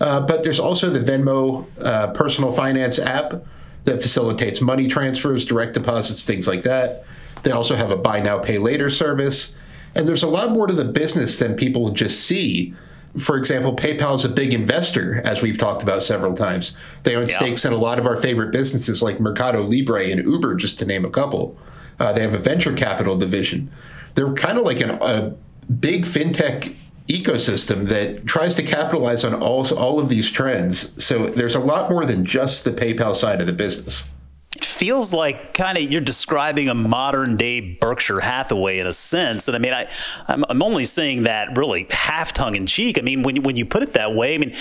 Uh, 0.00 0.20
but 0.20 0.42
there's 0.44 0.60
also 0.60 0.90
the 0.90 1.00
Venmo 1.00 1.66
uh, 1.80 2.08
personal 2.12 2.52
finance 2.52 2.98
app 2.98 3.42
that 3.84 4.02
facilitates 4.02 4.60
money 4.60 4.88
transfers, 4.88 5.44
direct 5.44 5.72
deposits, 5.72 6.24
things 6.24 6.46
like 6.46 6.62
that. 6.62 7.04
They 7.44 7.50
also 7.50 7.74
have 7.74 7.90
a 7.90 7.96
buy 7.96 8.20
now, 8.20 8.38
pay 8.38 8.58
later 8.58 8.90
service. 8.90 9.56
And 9.94 10.08
there's 10.08 10.22
a 10.22 10.28
lot 10.28 10.50
more 10.50 10.66
to 10.66 10.72
the 10.72 10.84
business 10.84 11.38
than 11.38 11.54
people 11.54 11.90
just 11.90 12.26
see. 12.26 12.74
For 13.18 13.36
example, 13.36 13.76
PayPal 13.76 14.16
is 14.16 14.24
a 14.24 14.28
big 14.28 14.52
investor, 14.52 15.22
as 15.24 15.40
we've 15.40 15.56
talked 15.56 15.82
about 15.82 16.02
several 16.02 16.34
times. 16.34 16.76
They 17.04 17.14
own 17.14 17.26
yeah. 17.26 17.36
stakes 17.36 17.64
in 17.64 17.72
a 17.72 17.76
lot 17.76 17.98
of 17.98 18.06
our 18.06 18.16
favorite 18.16 18.50
businesses 18.50 19.02
like 19.02 19.20
Mercado 19.20 19.62
Libre 19.62 20.06
and 20.06 20.26
Uber, 20.26 20.56
just 20.56 20.78
to 20.80 20.86
name 20.86 21.04
a 21.04 21.10
couple. 21.10 21.56
Uh, 22.00 22.12
they 22.12 22.22
have 22.22 22.34
a 22.34 22.38
venture 22.38 22.72
capital 22.72 23.16
division. 23.16 23.70
They're 24.14 24.32
kind 24.32 24.58
of 24.58 24.64
like 24.64 24.80
an, 24.80 24.90
a 24.90 25.34
big 25.72 26.04
fintech 26.04 26.74
ecosystem 27.08 27.88
that 27.88 28.26
tries 28.26 28.54
to 28.54 28.62
capitalize 28.62 29.24
on 29.24 29.34
all, 29.34 29.66
all 29.76 29.98
of 30.00 30.08
these 30.08 30.30
trends. 30.30 31.04
So 31.04 31.26
there's 31.28 31.54
a 31.54 31.60
lot 31.60 31.90
more 31.90 32.06
than 32.06 32.24
just 32.24 32.64
the 32.64 32.70
PayPal 32.70 33.14
side 33.14 33.40
of 33.40 33.46
the 33.46 33.52
business 33.52 34.08
It 34.56 34.64
feels 34.64 35.12
like 35.12 35.52
kind 35.52 35.76
of 35.76 35.84
you're 35.84 36.00
describing 36.00 36.68
a 36.68 36.74
modern 36.74 37.36
day 37.36 37.76
Berkshire 37.80 38.20
Hathaway 38.20 38.78
in 38.78 38.86
a 38.86 38.92
sense. 38.92 39.48
And 39.48 39.56
I 39.56 39.58
mean, 39.58 39.74
I, 39.74 39.90
I'm, 40.28 40.44
I'm 40.48 40.62
only 40.62 40.84
saying 40.84 41.24
that 41.24 41.56
really 41.58 41.86
half 41.90 42.32
tongue 42.32 42.56
in 42.56 42.66
cheek. 42.66 42.98
I 42.98 43.02
mean, 43.02 43.22
when, 43.22 43.42
when 43.42 43.56
you 43.56 43.66
put 43.66 43.82
it 43.82 43.92
that 43.94 44.14
way, 44.14 44.34
I 44.34 44.38
mean, 44.38 44.54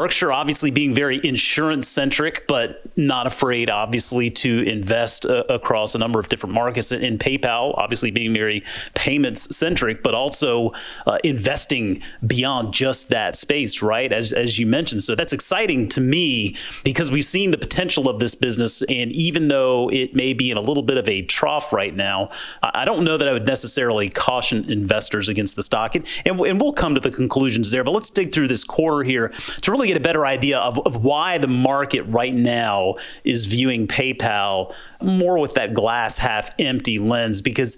Berkshire 0.00 0.32
obviously 0.32 0.70
being 0.70 0.94
very 0.94 1.20
insurance 1.22 1.86
centric, 1.86 2.46
but 2.48 2.80
not 2.96 3.26
afraid, 3.26 3.68
obviously, 3.68 4.30
to 4.30 4.62
invest 4.62 5.26
uh, 5.26 5.44
across 5.50 5.94
a 5.94 5.98
number 5.98 6.18
of 6.18 6.30
different 6.30 6.54
markets. 6.54 6.90
In 6.90 7.18
PayPal, 7.18 7.76
obviously 7.76 8.10
being 8.10 8.32
very 8.32 8.64
payments 8.94 9.54
centric, 9.54 10.02
but 10.02 10.14
also 10.14 10.72
uh, 11.06 11.18
investing 11.22 12.00
beyond 12.26 12.72
just 12.72 13.10
that 13.10 13.36
space, 13.36 13.82
right? 13.82 14.10
As, 14.10 14.32
as 14.32 14.58
you 14.58 14.66
mentioned. 14.66 15.02
So 15.02 15.14
that's 15.14 15.34
exciting 15.34 15.86
to 15.90 16.00
me 16.00 16.56
because 16.82 17.10
we've 17.10 17.22
seen 17.22 17.50
the 17.50 17.58
potential 17.58 18.08
of 18.08 18.20
this 18.20 18.34
business. 18.34 18.80
And 18.80 19.12
even 19.12 19.48
though 19.48 19.90
it 19.90 20.14
may 20.14 20.32
be 20.32 20.50
in 20.50 20.56
a 20.56 20.62
little 20.62 20.82
bit 20.82 20.96
of 20.96 21.06
a 21.10 21.20
trough 21.20 21.74
right 21.74 21.94
now, 21.94 22.30
I 22.62 22.86
don't 22.86 23.04
know 23.04 23.18
that 23.18 23.28
I 23.28 23.34
would 23.34 23.46
necessarily 23.46 24.08
caution 24.08 24.70
investors 24.70 25.28
against 25.28 25.56
the 25.56 25.62
stock. 25.62 25.94
And, 25.94 26.06
and, 26.24 26.40
and 26.40 26.58
we'll 26.58 26.72
come 26.72 26.94
to 26.94 27.00
the 27.00 27.10
conclusions 27.10 27.70
there, 27.70 27.84
but 27.84 27.90
let's 27.90 28.08
dig 28.08 28.32
through 28.32 28.48
this 28.48 28.64
quarter 28.64 29.02
here 29.02 29.28
to 29.60 29.70
really 29.70 29.89
really 29.89 29.89
get 29.90 29.96
a 29.96 30.02
better 30.02 30.24
idea 30.24 30.58
of, 30.58 30.78
of 30.86 31.04
why 31.04 31.38
the 31.38 31.48
market 31.48 32.02
right 32.02 32.34
now 32.34 32.94
is 33.24 33.46
viewing 33.46 33.86
PayPal 33.86 34.74
more 35.02 35.38
with 35.38 35.54
that 35.54 35.72
glass 35.72 36.18
half 36.18 36.50
empty 36.58 36.98
lens 36.98 37.42
because 37.42 37.76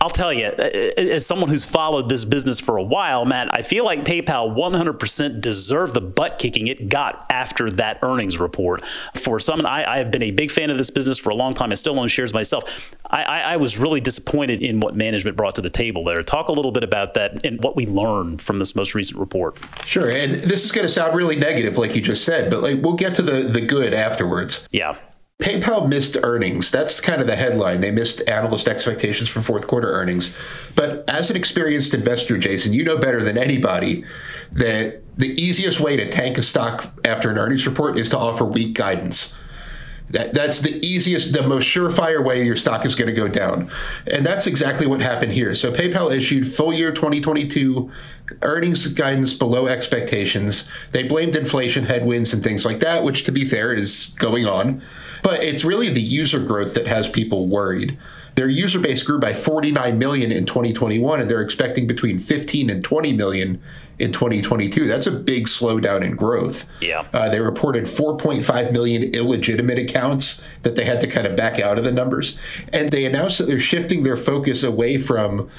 I'll 0.00 0.08
tell 0.08 0.32
you, 0.32 0.46
as 0.46 1.26
someone 1.26 1.50
who's 1.50 1.66
followed 1.66 2.08
this 2.08 2.24
business 2.24 2.58
for 2.58 2.78
a 2.78 2.82
while, 2.82 3.26
Matt, 3.26 3.54
I 3.54 3.60
feel 3.60 3.84
like 3.84 4.04
PayPal 4.06 4.56
100% 4.56 5.42
deserved 5.42 5.92
the 5.92 6.00
butt 6.00 6.38
kicking 6.38 6.68
it 6.68 6.88
got 6.88 7.26
after 7.28 7.70
that 7.72 7.98
earnings 8.00 8.40
report. 8.40 8.86
For 9.14 9.38
some, 9.38 9.66
I, 9.66 9.84
I 9.86 9.98
have 9.98 10.10
been 10.10 10.22
a 10.22 10.30
big 10.30 10.50
fan 10.50 10.70
of 10.70 10.78
this 10.78 10.88
business 10.90 11.18
for 11.18 11.28
a 11.28 11.34
long 11.34 11.52
time. 11.52 11.70
I 11.70 11.74
still 11.74 12.00
own 12.00 12.08
shares 12.08 12.32
myself. 12.32 12.90
I, 13.10 13.22
I, 13.24 13.40
I, 13.40 13.56
was 13.58 13.76
really 13.76 14.00
disappointed 14.00 14.62
in 14.62 14.80
what 14.80 14.96
management 14.96 15.36
brought 15.36 15.56
to 15.56 15.60
the 15.60 15.68
table 15.68 16.04
there. 16.04 16.22
Talk 16.22 16.48
a 16.48 16.52
little 16.52 16.72
bit 16.72 16.84
about 16.84 17.14
that 17.14 17.44
and 17.44 17.62
what 17.62 17.76
we 17.76 17.86
learned 17.86 18.40
from 18.40 18.58
this 18.58 18.74
most 18.74 18.94
recent 18.94 19.18
report. 19.18 19.58
Sure, 19.84 20.08
and 20.08 20.34
this 20.34 20.64
is 20.64 20.72
going 20.72 20.86
to 20.86 20.92
sound 20.92 21.14
really 21.14 21.36
negative, 21.36 21.76
like 21.76 21.94
you 21.94 22.00
just 22.00 22.24
said, 22.24 22.50
but 22.50 22.62
like 22.62 22.80
we'll 22.82 22.94
get 22.94 23.16
to 23.16 23.22
the 23.22 23.42
the 23.42 23.60
good 23.60 23.92
afterwards. 23.92 24.66
Yeah. 24.70 24.96
PayPal 25.40 25.88
missed 25.88 26.16
earnings. 26.22 26.70
That's 26.70 27.00
kind 27.00 27.20
of 27.20 27.26
the 27.26 27.36
headline. 27.36 27.80
They 27.80 27.90
missed 27.90 28.28
analyst 28.28 28.68
expectations 28.68 29.28
for 29.28 29.40
fourth 29.40 29.66
quarter 29.66 29.90
earnings. 29.90 30.34
But 30.76 31.08
as 31.08 31.30
an 31.30 31.36
experienced 31.36 31.94
investor, 31.94 32.38
Jason, 32.38 32.72
you 32.72 32.84
know 32.84 32.98
better 32.98 33.24
than 33.24 33.38
anybody 33.38 34.04
that 34.52 35.02
the 35.16 35.28
easiest 35.40 35.80
way 35.80 35.96
to 35.96 36.08
tank 36.08 36.38
a 36.38 36.42
stock 36.42 36.92
after 37.04 37.30
an 37.30 37.38
earnings 37.38 37.66
report 37.66 37.98
is 37.98 38.08
to 38.10 38.18
offer 38.18 38.44
weak 38.44 38.74
guidance. 38.74 39.34
That, 40.10 40.34
that's 40.34 40.60
the 40.60 40.84
easiest, 40.84 41.32
the 41.32 41.42
most 41.42 41.66
surefire 41.66 42.24
way 42.24 42.44
your 42.44 42.56
stock 42.56 42.84
is 42.84 42.96
going 42.96 43.14
to 43.14 43.14
go 43.14 43.28
down. 43.28 43.70
And 44.08 44.26
that's 44.26 44.46
exactly 44.46 44.86
what 44.86 45.00
happened 45.00 45.32
here. 45.32 45.54
So 45.54 45.72
PayPal 45.72 46.14
issued 46.14 46.52
full 46.52 46.72
year 46.72 46.90
2022 46.90 47.90
earnings 48.42 48.86
guidance 48.88 49.32
below 49.34 49.68
expectations. 49.68 50.68
They 50.90 51.04
blamed 51.04 51.36
inflation 51.36 51.84
headwinds 51.84 52.34
and 52.34 52.42
things 52.42 52.64
like 52.64 52.80
that, 52.80 53.04
which 53.04 53.24
to 53.24 53.32
be 53.32 53.44
fair 53.44 53.72
is 53.72 54.12
going 54.18 54.46
on. 54.46 54.82
But 55.22 55.42
it's 55.42 55.64
really 55.64 55.88
the 55.88 56.00
user 56.00 56.40
growth 56.40 56.74
that 56.74 56.86
has 56.86 57.08
people 57.08 57.46
worried. 57.46 57.98
Their 58.36 58.48
user 58.48 58.78
base 58.78 59.02
grew 59.02 59.18
by 59.18 59.34
49 59.34 59.98
million 59.98 60.32
in 60.32 60.46
2021, 60.46 61.20
and 61.20 61.28
they're 61.30 61.42
expecting 61.42 61.86
between 61.86 62.18
15 62.18 62.70
and 62.70 62.82
20 62.82 63.12
million 63.12 63.60
in 63.98 64.12
2022. 64.12 64.86
That's 64.86 65.06
a 65.06 65.10
big 65.10 65.46
slowdown 65.46 66.02
in 66.02 66.16
growth. 66.16 66.68
Yeah. 66.80 67.06
Uh, 67.12 67.28
they 67.28 67.40
reported 67.40 67.84
4.5 67.84 68.72
million 68.72 69.02
illegitimate 69.14 69.78
accounts 69.78 70.42
that 70.62 70.74
they 70.74 70.84
had 70.84 71.00
to 71.02 71.06
kind 71.06 71.26
of 71.26 71.36
back 71.36 71.60
out 71.60 71.76
of 71.76 71.84
the 71.84 71.92
numbers. 71.92 72.38
And 72.72 72.90
they 72.90 73.04
announced 73.04 73.38
that 73.38 73.44
they're 73.44 73.60
shifting 73.60 74.02
their 74.04 74.16
focus 74.16 74.62
away 74.62 74.96
from 74.96 75.50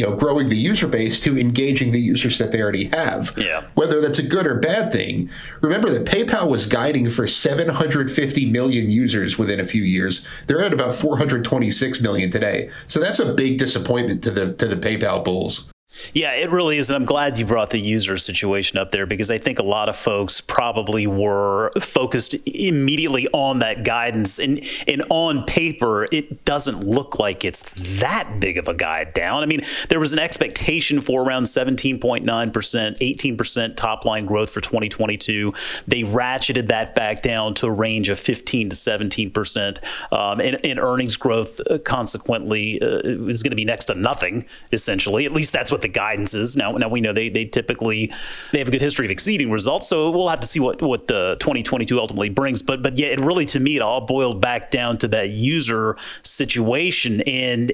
you 0.00 0.06
know, 0.06 0.16
growing 0.16 0.48
the 0.48 0.56
user 0.56 0.86
base 0.86 1.20
to 1.20 1.38
engaging 1.38 1.92
the 1.92 2.00
users 2.00 2.38
that 2.38 2.52
they 2.52 2.62
already 2.62 2.84
have. 2.84 3.34
Yeah. 3.36 3.66
Whether 3.74 4.00
that's 4.00 4.18
a 4.18 4.22
good 4.22 4.46
or 4.46 4.54
bad 4.54 4.90
thing. 4.90 5.28
Remember 5.60 5.90
that 5.90 6.06
PayPal 6.06 6.48
was 6.48 6.64
guiding 6.64 7.10
for 7.10 7.26
750 7.26 8.50
million 8.50 8.90
users 8.90 9.36
within 9.36 9.60
a 9.60 9.66
few 9.66 9.82
years. 9.82 10.26
They're 10.46 10.62
at 10.62 10.72
about 10.72 10.94
426 10.94 12.00
million 12.00 12.30
today. 12.30 12.70
So 12.86 12.98
that's 12.98 13.18
a 13.18 13.34
big 13.34 13.58
disappointment 13.58 14.24
to 14.24 14.30
the 14.30 14.54
to 14.54 14.66
the 14.66 14.76
PayPal 14.76 15.22
bulls. 15.22 15.70
Yeah, 16.12 16.34
it 16.34 16.50
really 16.50 16.78
is. 16.78 16.88
And 16.88 16.96
I'm 16.96 17.04
glad 17.04 17.38
you 17.38 17.44
brought 17.44 17.70
the 17.70 17.80
user 17.80 18.16
situation 18.16 18.78
up 18.78 18.92
there 18.92 19.06
because 19.06 19.30
I 19.30 19.38
think 19.38 19.58
a 19.58 19.64
lot 19.64 19.88
of 19.88 19.96
folks 19.96 20.40
probably 20.40 21.06
were 21.06 21.72
focused 21.80 22.34
immediately 22.46 23.26
on 23.32 23.58
that 23.58 23.84
guidance. 23.84 24.38
And, 24.38 24.60
and 24.86 25.02
on 25.10 25.44
paper, 25.44 26.06
it 26.12 26.44
doesn't 26.44 26.84
look 26.84 27.18
like 27.18 27.44
it's 27.44 27.98
that 28.00 28.38
big 28.38 28.56
of 28.56 28.68
a 28.68 28.74
guide 28.74 29.12
down. 29.14 29.42
I 29.42 29.46
mean, 29.46 29.62
there 29.88 29.98
was 29.98 30.12
an 30.12 30.20
expectation 30.20 31.00
for 31.00 31.22
around 31.22 31.44
17.9%, 31.44 32.24
18% 32.24 33.76
top 33.76 34.04
line 34.04 34.26
growth 34.26 34.50
for 34.50 34.60
2022. 34.60 35.52
They 35.88 36.02
ratcheted 36.02 36.68
that 36.68 36.94
back 36.94 37.22
down 37.22 37.54
to 37.54 37.66
a 37.66 37.72
range 37.72 38.08
of 38.08 38.18
15 38.18 38.70
to 38.70 38.76
17%. 38.76 39.78
Um, 40.12 40.40
and, 40.40 40.56
and, 40.64 40.80
earnings 40.80 41.16
growth, 41.16 41.60
uh, 41.68 41.78
consequently, 41.78 42.80
uh, 42.80 43.00
is 43.28 43.42
going 43.42 43.50
to 43.50 43.56
be 43.56 43.64
next 43.64 43.86
to 43.86 43.94
nothing, 43.94 44.46
essentially. 44.72 45.26
At 45.26 45.32
least 45.32 45.52
that's 45.52 45.70
what 45.70 45.79
the 45.80 45.88
guidance 45.88 46.34
is. 46.34 46.56
Now, 46.56 46.72
now 46.72 46.88
we 46.88 47.00
know 47.00 47.12
they 47.12 47.28
they 47.28 47.44
typically 47.44 48.12
they 48.52 48.58
have 48.58 48.68
a 48.68 48.70
good 48.70 48.80
history 48.80 49.06
of 49.06 49.10
exceeding 49.10 49.50
results, 49.50 49.88
so 49.88 50.10
we'll 50.10 50.28
have 50.28 50.40
to 50.40 50.46
see 50.46 50.60
what 50.60 50.82
what 50.82 51.10
uh, 51.10 51.36
2022 51.36 51.98
ultimately 51.98 52.28
brings. 52.28 52.62
But 52.62 52.82
but 52.82 52.98
yeah, 52.98 53.08
it 53.08 53.20
really 53.20 53.46
to 53.46 53.60
me 53.60 53.76
it 53.76 53.82
all 53.82 54.00
boiled 54.00 54.40
back 54.40 54.70
down 54.70 54.98
to 54.98 55.08
that 55.08 55.30
user 55.30 55.96
situation, 56.22 57.20
and 57.22 57.72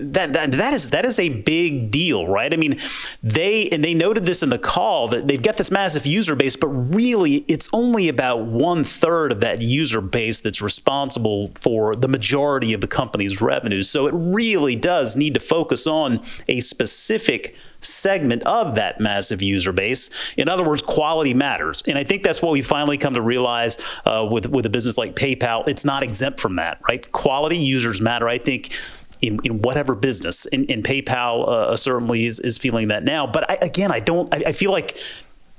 that 0.00 0.32
that 0.32 0.52
that 0.52 0.74
is 0.74 0.90
that 0.90 1.04
is 1.04 1.18
a 1.18 1.28
big 1.28 1.90
deal, 1.90 2.26
right? 2.26 2.52
I 2.52 2.56
mean, 2.56 2.76
they 3.22 3.68
and 3.68 3.82
they 3.82 3.94
noted 3.94 4.26
this 4.26 4.42
in 4.42 4.50
the 4.50 4.58
call 4.58 5.08
that 5.08 5.28
they've 5.28 5.42
got 5.42 5.56
this 5.56 5.70
massive 5.70 6.06
user 6.06 6.34
base, 6.34 6.56
but 6.56 6.68
really 6.68 7.44
it's 7.48 7.68
only 7.72 8.08
about 8.08 8.42
one 8.42 8.84
third 8.84 9.32
of 9.32 9.40
that 9.40 9.62
user 9.62 10.00
base 10.00 10.40
that's 10.40 10.60
responsible 10.60 11.48
for 11.54 11.94
the 11.94 12.08
majority 12.08 12.72
of 12.72 12.80
the 12.80 12.86
company's 12.86 13.40
revenues. 13.40 13.88
So 13.88 14.06
it 14.06 14.14
really 14.14 14.76
does 14.76 15.16
need 15.16 15.34
to 15.34 15.40
focus 15.40 15.86
on 15.86 16.20
a 16.48 16.60
specific 16.60 17.37
specific 17.38 17.56
segment 17.80 18.42
of 18.42 18.74
that 18.74 18.98
massive 18.98 19.40
user 19.40 19.72
base. 19.72 20.10
In 20.36 20.48
other 20.48 20.66
words, 20.66 20.82
quality 20.82 21.32
matters. 21.32 21.82
And 21.86 21.96
I 21.96 22.02
think 22.02 22.24
that's 22.24 22.42
what 22.42 22.52
we 22.52 22.62
finally 22.62 22.98
come 22.98 23.14
to 23.14 23.22
realize 23.22 23.76
uh, 24.04 24.26
with, 24.28 24.48
with 24.48 24.66
a 24.66 24.70
business 24.70 24.98
like 24.98 25.14
PayPal. 25.14 25.68
It's 25.68 25.84
not 25.84 26.02
exempt 26.02 26.40
from 26.40 26.56
that, 26.56 26.80
right? 26.88 27.10
Quality 27.12 27.56
users 27.56 28.00
matter. 28.00 28.28
I 28.28 28.38
think 28.38 28.76
in, 29.20 29.38
in 29.44 29.62
whatever 29.62 29.94
business. 29.94 30.46
And, 30.46 30.68
PayPal 30.84 31.48
uh, 31.48 31.76
certainly 31.76 32.26
is, 32.26 32.40
is 32.40 32.58
feeling 32.58 32.88
that 32.88 33.04
now. 33.04 33.26
But 33.26 33.50
I, 33.50 33.58
again, 33.62 33.92
I 33.92 34.00
don't. 34.00 34.32
I, 34.34 34.44
I 34.48 34.52
feel 34.52 34.72
like 34.72 34.96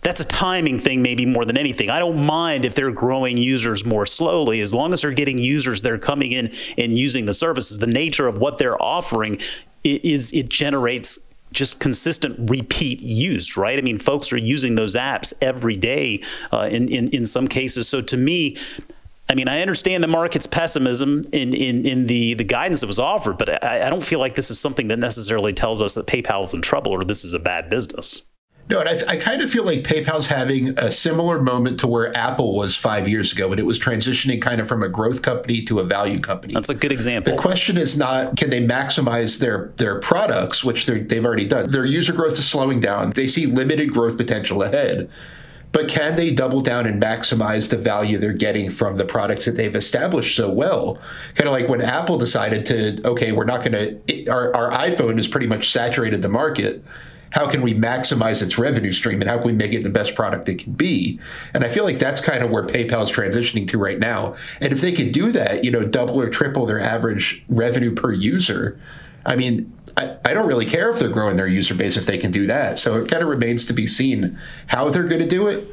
that's 0.01 0.21
a 0.21 0.25
timing 0.25 0.79
thing 0.79 1.01
maybe 1.01 1.25
more 1.25 1.45
than 1.45 1.57
anything. 1.57 1.89
I 1.89 1.99
don't 1.99 2.25
mind 2.25 2.63
if 2.63 2.73
they're 2.73 2.91
growing 2.91 3.37
users 3.37 3.85
more 3.85 4.05
slowly 4.05 4.61
as 4.61 4.73
long 4.73 4.93
as 4.93 5.01
they're 5.01 5.11
getting 5.11 5.37
users 5.37 5.81
that 5.81 5.91
are 5.91 5.97
coming 5.97 6.31
in 6.31 6.51
and 6.77 6.97
using 6.97 7.25
the 7.25 7.33
services. 7.33 7.77
The 7.79 7.87
nature 7.87 8.27
of 8.27 8.37
what 8.37 8.59
they're 8.59 8.81
offering 8.81 9.39
is 9.83 10.31
it 10.33 10.49
generates 10.49 11.19
just 11.51 11.79
consistent 11.79 12.49
repeat 12.49 12.99
use, 13.01 13.57
right? 13.57 13.77
I 13.77 13.81
mean, 13.81 13.99
folks 13.99 14.31
are 14.31 14.37
using 14.37 14.75
those 14.75 14.95
apps 14.95 15.33
every 15.41 15.75
day 15.75 16.23
uh, 16.51 16.67
in, 16.71 16.89
in 16.89 17.09
in 17.09 17.25
some 17.25 17.47
cases. 17.47 17.87
So 17.87 18.01
to 18.01 18.17
me, 18.17 18.57
I 19.29 19.35
mean, 19.35 19.47
I 19.47 19.61
understand 19.61 20.03
the 20.03 20.07
market's 20.07 20.47
pessimism 20.47 21.23
in, 21.31 21.53
in, 21.53 21.85
in 21.85 22.07
the, 22.07 22.33
the 22.33 22.43
guidance 22.43 22.81
that 22.81 22.87
was 22.87 22.97
offered, 22.97 23.37
but 23.37 23.63
I, 23.63 23.85
I 23.85 23.89
don't 23.89 24.03
feel 24.03 24.19
like 24.19 24.33
this 24.33 24.49
is 24.49 24.59
something 24.59 24.87
that 24.87 24.97
necessarily 24.97 25.53
tells 25.53 25.83
us 25.83 25.93
that 25.93 26.07
PayPal 26.07 26.41
is 26.43 26.53
in 26.55 26.63
trouble 26.63 26.93
or 26.93 27.03
this 27.03 27.23
is 27.23 27.35
a 27.35 27.39
bad 27.39 27.69
business. 27.69 28.23
No, 28.69 28.79
and 28.79 28.87
I, 28.87 29.13
I, 29.13 29.17
kind 29.17 29.41
of 29.41 29.49
feel 29.49 29.63
like 29.63 29.79
PayPal's 29.79 30.27
having 30.27 30.77
a 30.77 30.91
similar 30.91 31.41
moment 31.41 31.79
to 31.79 31.87
where 31.87 32.15
Apple 32.15 32.55
was 32.55 32.75
five 32.75 33.07
years 33.07 33.33
ago 33.33 33.47
when 33.47 33.57
it 33.57 33.65
was 33.65 33.79
transitioning 33.79 34.39
kind 34.39 34.61
of 34.61 34.67
from 34.67 34.83
a 34.83 34.89
growth 34.89 35.23
company 35.23 35.63
to 35.63 35.79
a 35.79 35.83
value 35.83 36.19
company. 36.19 36.53
That's 36.53 36.69
a 36.69 36.75
good 36.75 36.91
example. 36.91 37.35
The 37.35 37.41
question 37.41 37.77
is 37.77 37.97
not 37.97 38.37
can 38.37 38.51
they 38.51 38.65
maximize 38.65 39.39
their 39.39 39.73
their 39.77 39.99
products, 39.99 40.63
which 40.63 40.85
they've 40.85 41.25
already 41.25 41.47
done. 41.47 41.71
Their 41.71 41.85
user 41.85 42.13
growth 42.13 42.33
is 42.33 42.47
slowing 42.47 42.79
down. 42.79 43.09
They 43.09 43.25
see 43.25 43.47
limited 43.47 43.91
growth 43.91 44.17
potential 44.17 44.61
ahead. 44.61 45.09
But 45.71 45.87
can 45.87 46.15
they 46.15 46.33
double 46.33 46.61
down 46.61 46.87
and 46.87 47.01
maximize 47.01 47.69
the 47.69 47.77
value 47.77 48.17
they're 48.17 48.33
getting 48.33 48.71
from 48.71 48.97
the 48.97 49.05
products 49.05 49.45
that 49.45 49.51
they've 49.51 49.75
established 49.75 50.35
so 50.35 50.49
well? 50.49 50.99
Kind 51.35 51.47
of 51.47 51.53
like 51.53 51.69
when 51.69 51.81
Apple 51.81 52.17
decided 52.17 52.65
to, 52.67 53.07
okay, 53.07 53.31
we're 53.31 53.45
not 53.45 53.63
going 53.63 53.73
to, 54.07 54.27
our, 54.29 54.55
our 54.55 54.71
iPhone 54.71 55.17
has 55.17 55.27
pretty 55.27 55.45
much 55.45 55.71
saturated 55.71 56.23
the 56.23 56.29
market 56.29 56.83
how 57.31 57.49
can 57.49 57.61
we 57.61 57.73
maximize 57.73 58.41
its 58.41 58.57
revenue 58.57 58.91
stream 58.91 59.21
and 59.21 59.29
how 59.29 59.37
can 59.37 59.45
we 59.45 59.53
make 59.53 59.73
it 59.73 59.83
the 59.83 59.89
best 59.89 60.15
product 60.15 60.49
it 60.49 60.55
can 60.55 60.73
be? 60.73 61.19
And 61.53 61.63
I 61.63 61.69
feel 61.69 61.83
like 61.83 61.99
that's 61.99 62.21
kind 62.21 62.43
of 62.43 62.49
where 62.49 62.65
PayPal 62.65 63.03
is 63.03 63.11
transitioning 63.11 63.67
to 63.69 63.77
right 63.77 63.99
now. 63.99 64.35
And 64.61 64.71
if 64.71 64.81
they 64.81 64.91
could 64.91 65.11
do 65.11 65.31
that, 65.31 65.63
you 65.63 65.71
know, 65.71 65.85
double 65.85 66.19
or 66.19 66.29
triple 66.29 66.65
their 66.65 66.79
average 66.79 67.43
revenue 67.47 67.93
per 67.93 68.11
user, 68.11 68.79
I 69.25 69.35
mean, 69.35 69.71
I, 69.97 70.17
I 70.25 70.33
don't 70.33 70.47
really 70.47 70.65
care 70.65 70.89
if 70.89 70.99
they're 70.99 71.09
growing 71.09 71.35
their 71.35 71.47
user 71.47 71.75
base 71.75 71.97
if 71.97 72.05
they 72.05 72.17
can 72.17 72.31
do 72.31 72.47
that. 72.47 72.79
So 72.79 72.95
it 72.95 73.09
kind 73.09 73.21
of 73.21 73.29
remains 73.29 73.65
to 73.65 73.73
be 73.73 73.85
seen 73.85 74.39
how 74.67 74.89
they're 74.89 75.07
going 75.07 75.21
to 75.21 75.27
do 75.27 75.47
it 75.47 75.67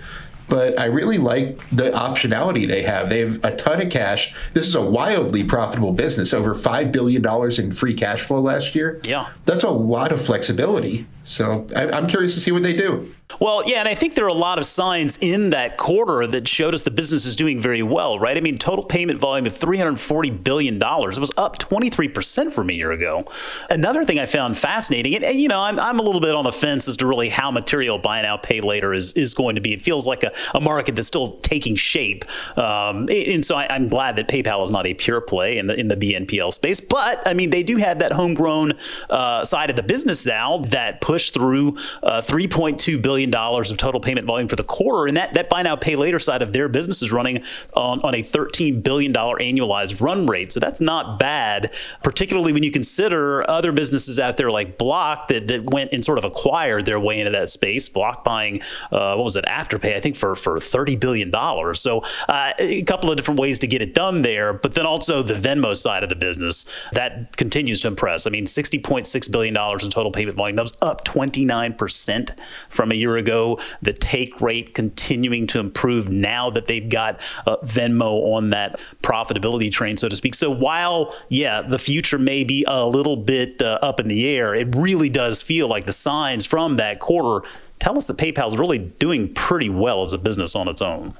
but 0.48 0.78
I 0.78 0.86
really 0.86 1.18
like 1.18 1.58
the 1.70 1.90
optionality 1.90 2.66
they 2.66 2.82
have. 2.82 3.10
They 3.10 3.20
have 3.20 3.44
a 3.44 3.56
ton 3.56 3.82
of 3.82 3.90
cash. 3.90 4.34
This 4.54 4.66
is 4.66 4.74
a 4.74 4.82
wildly 4.82 5.44
profitable 5.44 5.92
business, 5.92 6.32
over 6.32 6.54
$5 6.54 6.92
billion 6.92 7.24
in 7.60 7.72
free 7.72 7.94
cash 7.94 8.22
flow 8.22 8.40
last 8.40 8.74
year. 8.74 9.00
Yeah. 9.04 9.28
That's 9.44 9.64
a 9.64 9.70
lot 9.70 10.12
of 10.12 10.24
flexibility. 10.24 11.06
So 11.24 11.66
I, 11.74 11.96
am 11.98 12.06
curious 12.06 12.34
to 12.34 12.40
see 12.40 12.52
what 12.52 12.62
they 12.62 12.76
do. 12.76 13.12
Well, 13.40 13.68
yeah, 13.68 13.80
and 13.80 13.88
I 13.88 13.94
think 13.94 14.14
there 14.14 14.24
are 14.24 14.28
a 14.28 14.34
lot 14.34 14.58
of 14.58 14.66
signs 14.66 15.18
in 15.20 15.50
that 15.50 15.76
quarter 15.76 16.26
that 16.28 16.46
showed 16.46 16.74
us 16.74 16.82
the 16.82 16.92
business 16.92 17.26
is 17.26 17.34
doing 17.34 17.60
very 17.60 17.82
well, 17.82 18.18
right? 18.18 18.36
I 18.36 18.40
mean, 18.40 18.56
total 18.56 18.84
payment 18.84 19.18
volume 19.18 19.46
of 19.46 19.52
$340 19.52 20.44
billion. 20.44 20.76
It 20.76 21.18
was 21.18 21.32
up 21.36 21.58
23% 21.58 22.52
from 22.52 22.70
a 22.70 22.72
year 22.72 22.92
ago. 22.92 23.24
Another 23.68 24.04
thing 24.04 24.20
I 24.20 24.26
found 24.26 24.56
fascinating, 24.56 25.16
and, 25.16 25.24
and, 25.24 25.40
you 25.40 25.48
know, 25.48 25.60
I'm, 25.60 25.78
I'm 25.78 25.98
a 25.98 26.02
little 26.02 26.20
bit 26.20 26.34
on 26.34 26.44
the 26.44 26.52
fence 26.52 26.86
as 26.86 26.96
to 26.98 27.06
really 27.06 27.28
how 27.28 27.50
material 27.50 27.98
buy 27.98 28.22
now, 28.22 28.36
pay 28.36 28.60
later 28.60 28.94
is, 28.94 29.12
is 29.14 29.34
going 29.34 29.56
to 29.56 29.60
be. 29.60 29.72
It 29.72 29.82
feels 29.82 30.06
like 30.06 30.22
a, 30.22 30.32
a 30.54 30.60
market 30.60 30.94
that's 30.94 31.08
still 31.08 31.38
taking 31.38 31.74
shape. 31.74 32.24
Um, 32.56 33.08
and 33.10 33.44
so 33.44 33.56
I, 33.56 33.74
am 33.74 33.88
glad 33.88 34.16
that 34.16 34.28
PayPal 34.28 34.64
is 34.64 34.70
not 34.70 34.86
a 34.86 34.94
pure 34.94 35.20
play 35.20 35.58
in 35.58 35.66
the, 35.66 35.74
in 35.74 35.88
the 35.88 35.96
BNPL 35.96 36.54
space. 36.54 36.80
But, 36.80 37.26
I 37.26 37.34
mean, 37.34 37.50
they 37.50 37.64
do 37.64 37.76
have 37.76 37.98
that 37.98 38.12
homegrown 38.12 38.74
uh, 39.10 39.44
side 39.44 39.68
of 39.68 39.76
the 39.76 39.82
business 39.82 40.24
now 40.24 40.58
that 40.68 41.00
pushed 41.00 41.34
through 41.34 41.76
uh, 42.02 42.22
3.2 42.22 43.02
billion 43.02 43.15
billion 43.16 43.30
dollars 43.30 43.70
of 43.70 43.78
total 43.78 43.98
payment 43.98 44.26
volume 44.26 44.46
for 44.46 44.56
the 44.56 44.62
quarter. 44.62 45.06
And 45.06 45.16
that, 45.16 45.32
that 45.32 45.48
buy 45.48 45.62
now, 45.62 45.74
pay 45.74 45.96
later 45.96 46.18
side 46.18 46.42
of 46.42 46.52
their 46.52 46.68
business 46.68 47.00
is 47.00 47.10
running 47.10 47.42
on, 47.72 47.98
on 48.02 48.14
a 48.14 48.20
$13 48.20 48.82
billion 48.82 49.10
annualized 49.10 50.02
run 50.02 50.26
rate. 50.26 50.52
So 50.52 50.60
that's 50.60 50.82
not 50.82 51.18
bad, 51.18 51.72
particularly 52.02 52.52
when 52.52 52.62
you 52.62 52.70
consider 52.70 53.48
other 53.48 53.72
businesses 53.72 54.18
out 54.18 54.36
there 54.36 54.50
like 54.50 54.76
Block 54.76 55.28
that, 55.28 55.48
that 55.48 55.70
went 55.70 55.94
and 55.94 56.04
sort 56.04 56.18
of 56.18 56.24
acquired 56.24 56.84
their 56.84 57.00
way 57.00 57.18
into 57.18 57.30
that 57.30 57.48
space. 57.48 57.88
Block 57.88 58.22
buying, 58.22 58.60
uh, 58.92 59.14
what 59.14 59.24
was 59.24 59.36
it, 59.36 59.46
Afterpay, 59.46 59.96
I 59.96 60.00
think 60.00 60.16
for, 60.16 60.34
for 60.34 60.58
$30 60.58 61.00
billion. 61.00 61.32
So 61.74 62.02
uh, 62.28 62.52
a 62.58 62.82
couple 62.82 63.10
of 63.10 63.16
different 63.16 63.40
ways 63.40 63.58
to 63.60 63.66
get 63.66 63.80
it 63.80 63.94
done 63.94 64.20
there. 64.20 64.52
But 64.52 64.74
then 64.74 64.84
also 64.84 65.22
the 65.22 65.32
Venmo 65.32 65.74
side 65.74 66.02
of 66.02 66.10
the 66.10 66.16
business, 66.16 66.66
that 66.92 67.34
continues 67.38 67.80
to 67.80 67.88
impress. 67.88 68.26
I 68.26 68.30
mean, 68.30 68.44
$60.6 68.44 69.30
billion 69.32 69.56
in 69.56 69.90
total 69.90 70.12
payment 70.12 70.36
volume. 70.36 70.56
That 70.56 70.62
was 70.62 70.76
up 70.82 71.06
29% 71.06 72.38
from 72.68 72.92
a 72.92 72.94
year 72.94 73.05
year 73.06 73.16
ago. 73.16 73.60
The 73.82 73.92
take 73.92 74.40
rate 74.40 74.74
continuing 74.74 75.46
to 75.48 75.60
improve 75.60 76.08
now 76.08 76.50
that 76.50 76.66
they've 76.66 76.88
got 76.88 77.20
uh, 77.46 77.56
Venmo 77.58 78.34
on 78.34 78.50
that 78.50 78.80
profitability 79.02 79.70
train, 79.70 79.96
so 79.96 80.08
to 80.08 80.16
speak. 80.16 80.34
So 80.34 80.50
while, 80.50 81.14
yeah, 81.28 81.62
the 81.62 81.78
future 81.78 82.18
may 82.18 82.44
be 82.44 82.64
a 82.66 82.86
little 82.86 83.16
bit 83.16 83.62
uh, 83.62 83.78
up 83.82 84.00
in 84.00 84.08
the 84.08 84.28
air, 84.28 84.54
it 84.54 84.74
really 84.74 85.08
does 85.08 85.40
feel 85.40 85.68
like 85.68 85.86
the 85.86 85.92
signs 85.92 86.44
from 86.44 86.76
that 86.76 86.98
quarter 86.98 87.46
tell 87.78 87.96
us 87.96 88.06
that 88.06 88.16
PayPal 88.16 88.48
is 88.48 88.58
really 88.58 88.78
doing 88.78 89.32
pretty 89.34 89.68
well 89.68 90.02
as 90.02 90.12
a 90.12 90.18
business 90.18 90.56
on 90.56 90.68
its 90.68 90.82
own. 90.82 91.14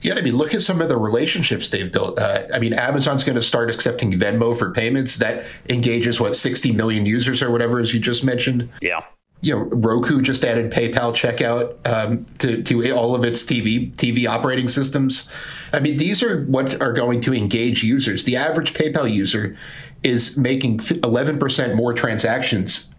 Yeah, 0.00 0.14
I 0.14 0.20
mean, 0.20 0.36
look 0.36 0.54
at 0.54 0.62
some 0.62 0.80
of 0.80 0.88
the 0.88 0.96
relationships 0.96 1.70
they've 1.70 1.90
built. 1.90 2.20
Uh, 2.20 2.44
I 2.54 2.60
mean, 2.60 2.72
Amazon's 2.72 3.24
going 3.24 3.34
to 3.34 3.42
start 3.42 3.68
accepting 3.68 4.12
Venmo 4.12 4.56
for 4.56 4.70
payments. 4.70 5.16
That 5.16 5.44
engages 5.68 6.20
what 6.20 6.36
60 6.36 6.70
million 6.70 7.04
users 7.04 7.42
or 7.42 7.50
whatever, 7.50 7.80
as 7.80 7.92
you 7.92 7.98
just 7.98 8.22
mentioned. 8.22 8.68
Yeah 8.80 9.02
you 9.40 9.54
know, 9.54 9.64
Roku 9.64 10.20
just 10.20 10.44
added 10.44 10.72
PayPal 10.72 11.12
checkout 11.14 11.76
um, 11.86 12.26
to, 12.38 12.62
to 12.62 12.90
all 12.90 13.14
of 13.14 13.24
its 13.24 13.44
TV 13.44 13.94
TV 13.94 14.28
operating 14.28 14.68
systems. 14.68 15.28
I 15.72 15.80
mean, 15.80 15.96
these 15.96 16.22
are 16.22 16.44
what 16.44 16.80
are 16.82 16.92
going 16.92 17.20
to 17.22 17.34
engage 17.34 17.84
users. 17.84 18.24
The 18.24 18.36
average 18.36 18.74
PayPal 18.74 19.12
user 19.12 19.56
is 20.02 20.36
making 20.36 20.78
11% 20.78 21.74
more 21.74 21.92
transactions 21.92 22.92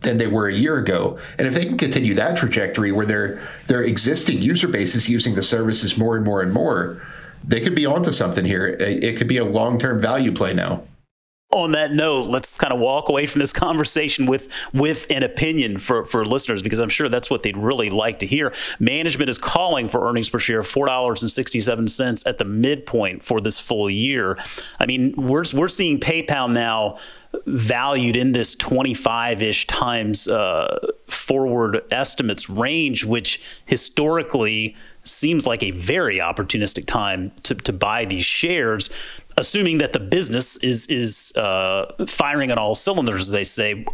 than 0.00 0.18
they 0.18 0.26
were 0.26 0.48
a 0.48 0.52
year 0.52 0.78
ago. 0.78 1.18
And 1.38 1.46
if 1.46 1.54
they 1.54 1.64
can 1.64 1.78
continue 1.78 2.14
that 2.14 2.36
trajectory 2.36 2.92
where 2.92 3.06
their 3.06 3.40
their 3.68 3.82
existing 3.82 4.42
user 4.42 4.68
base 4.68 4.94
is 4.94 5.08
using 5.08 5.34
the 5.34 5.42
services 5.42 5.96
more 5.96 6.16
and 6.16 6.24
more 6.24 6.42
and 6.42 6.52
more, 6.52 7.02
they 7.44 7.60
could 7.60 7.74
be 7.74 7.86
onto 7.86 8.12
something 8.12 8.44
here. 8.44 8.66
It, 8.66 9.16
could 9.16 9.28
be 9.28 9.36
a 9.36 9.44
long-term 9.44 10.00
value 10.00 10.32
play 10.32 10.52
now 10.52 10.82
on 11.52 11.72
that 11.72 11.92
note, 11.92 12.28
let's 12.28 12.54
kind 12.54 12.72
of 12.72 12.80
walk 12.80 13.08
away 13.08 13.24
from 13.24 13.38
this 13.38 13.52
conversation 13.52 14.26
with 14.26 14.52
with 14.74 15.06
an 15.10 15.22
opinion 15.22 15.78
for, 15.78 16.04
for 16.04 16.24
listeners 16.26 16.62
because 16.62 16.80
I'm 16.80 16.88
sure 16.88 17.08
that's 17.08 17.30
what 17.30 17.42
they'd 17.44 17.56
really 17.56 17.88
like 17.88 18.18
to 18.18 18.26
hear. 18.26 18.52
Management 18.80 19.30
is 19.30 19.38
calling 19.38 19.88
for 19.88 20.08
earnings 20.08 20.28
per 20.28 20.38
share 20.38 20.60
of 20.60 20.66
four 20.66 20.86
dollars 20.86 21.22
and 21.22 21.30
sixty 21.30 21.60
seven 21.60 21.88
cents 21.88 22.26
at 22.26 22.38
the 22.38 22.44
midpoint 22.44 23.22
for 23.22 23.40
this 23.40 23.60
full 23.60 23.88
year. 23.88 24.36
I 24.80 24.86
mean, 24.86 25.14
we're 25.16 25.44
we're 25.54 25.68
seeing 25.68 26.00
PayPal 26.00 26.52
now 26.52 26.98
valued 27.44 28.16
in 28.16 28.32
this 28.32 28.56
25-ish 28.56 29.66
times 29.66 30.26
uh, 30.26 30.78
forward 31.08 31.82
estimates 31.90 32.48
range, 32.48 33.04
which 33.04 33.60
historically 33.66 34.74
seems 35.08 35.46
like 35.46 35.62
a 35.62 35.70
very 35.72 36.18
opportunistic 36.18 36.86
time 36.86 37.32
to, 37.42 37.54
to 37.54 37.72
buy 37.72 38.04
these 38.04 38.24
shares, 38.24 38.90
assuming 39.36 39.78
that 39.78 39.92
the 39.92 40.00
business 40.00 40.56
is 40.58 40.86
is 40.86 41.32
uh, 41.36 41.92
firing 42.06 42.50
on 42.50 42.58
all 42.58 42.74
cylinders, 42.74 43.22
as 43.22 43.30
they 43.30 43.44
say. 43.44 43.84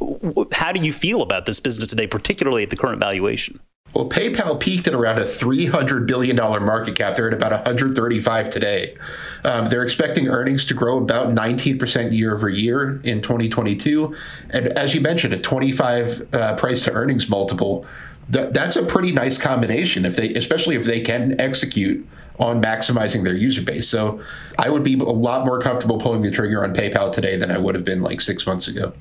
How 0.52 0.72
do 0.72 0.80
you 0.80 0.92
feel 0.92 1.22
about 1.22 1.46
this 1.46 1.60
business 1.60 1.88
today, 1.88 2.06
particularly 2.06 2.62
at 2.62 2.70
the 2.70 2.76
current 2.76 2.98
valuation? 2.98 3.60
Well, 3.94 4.08
PayPal 4.08 4.58
peaked 4.58 4.86
at 4.86 4.94
around 4.94 5.18
a 5.18 5.24
$300 5.24 6.06
billion 6.06 6.34
market 6.36 6.96
cap. 6.96 7.14
They're 7.14 7.28
at 7.28 7.34
about 7.34 7.52
135 7.52 8.48
today. 8.48 8.96
Um, 9.44 9.68
they're 9.68 9.82
expecting 9.82 10.28
earnings 10.28 10.64
to 10.66 10.74
grow 10.74 10.96
about 10.96 11.28
19% 11.28 12.16
year 12.16 12.34
over 12.34 12.48
year 12.48 13.00
in 13.04 13.20
2022. 13.20 14.14
And 14.48 14.68
as 14.68 14.94
you 14.94 15.02
mentioned, 15.02 15.34
a 15.34 15.38
25 15.38 16.34
uh, 16.34 16.56
price 16.56 16.82
to 16.84 16.92
earnings 16.92 17.28
multiple 17.28 17.86
th- 18.30 18.52
that's 18.52 18.76
a 18.76 18.82
pretty 18.82 19.12
nice 19.12 19.38
combination 19.38 20.04
if 20.04 20.16
they, 20.16 20.32
especially 20.34 20.76
if 20.76 20.84
they 20.84 21.00
can 21.00 21.40
execute 21.40 22.06
on 22.38 22.62
maximizing 22.62 23.24
their 23.24 23.36
user 23.36 23.62
base. 23.62 23.88
So 23.88 24.20
I 24.58 24.70
would 24.70 24.82
be 24.82 24.94
a 24.94 25.04
lot 25.04 25.46
more 25.46 25.60
comfortable 25.60 25.98
pulling 25.98 26.22
the 26.22 26.30
trigger 26.30 26.64
on 26.64 26.74
PayPal 26.74 27.12
today 27.12 27.36
than 27.36 27.50
I 27.50 27.58
would 27.58 27.74
have 27.74 27.84
been 27.84 28.02
like 28.02 28.20
six 28.20 28.46
months 28.46 28.68
ago. 28.68 28.92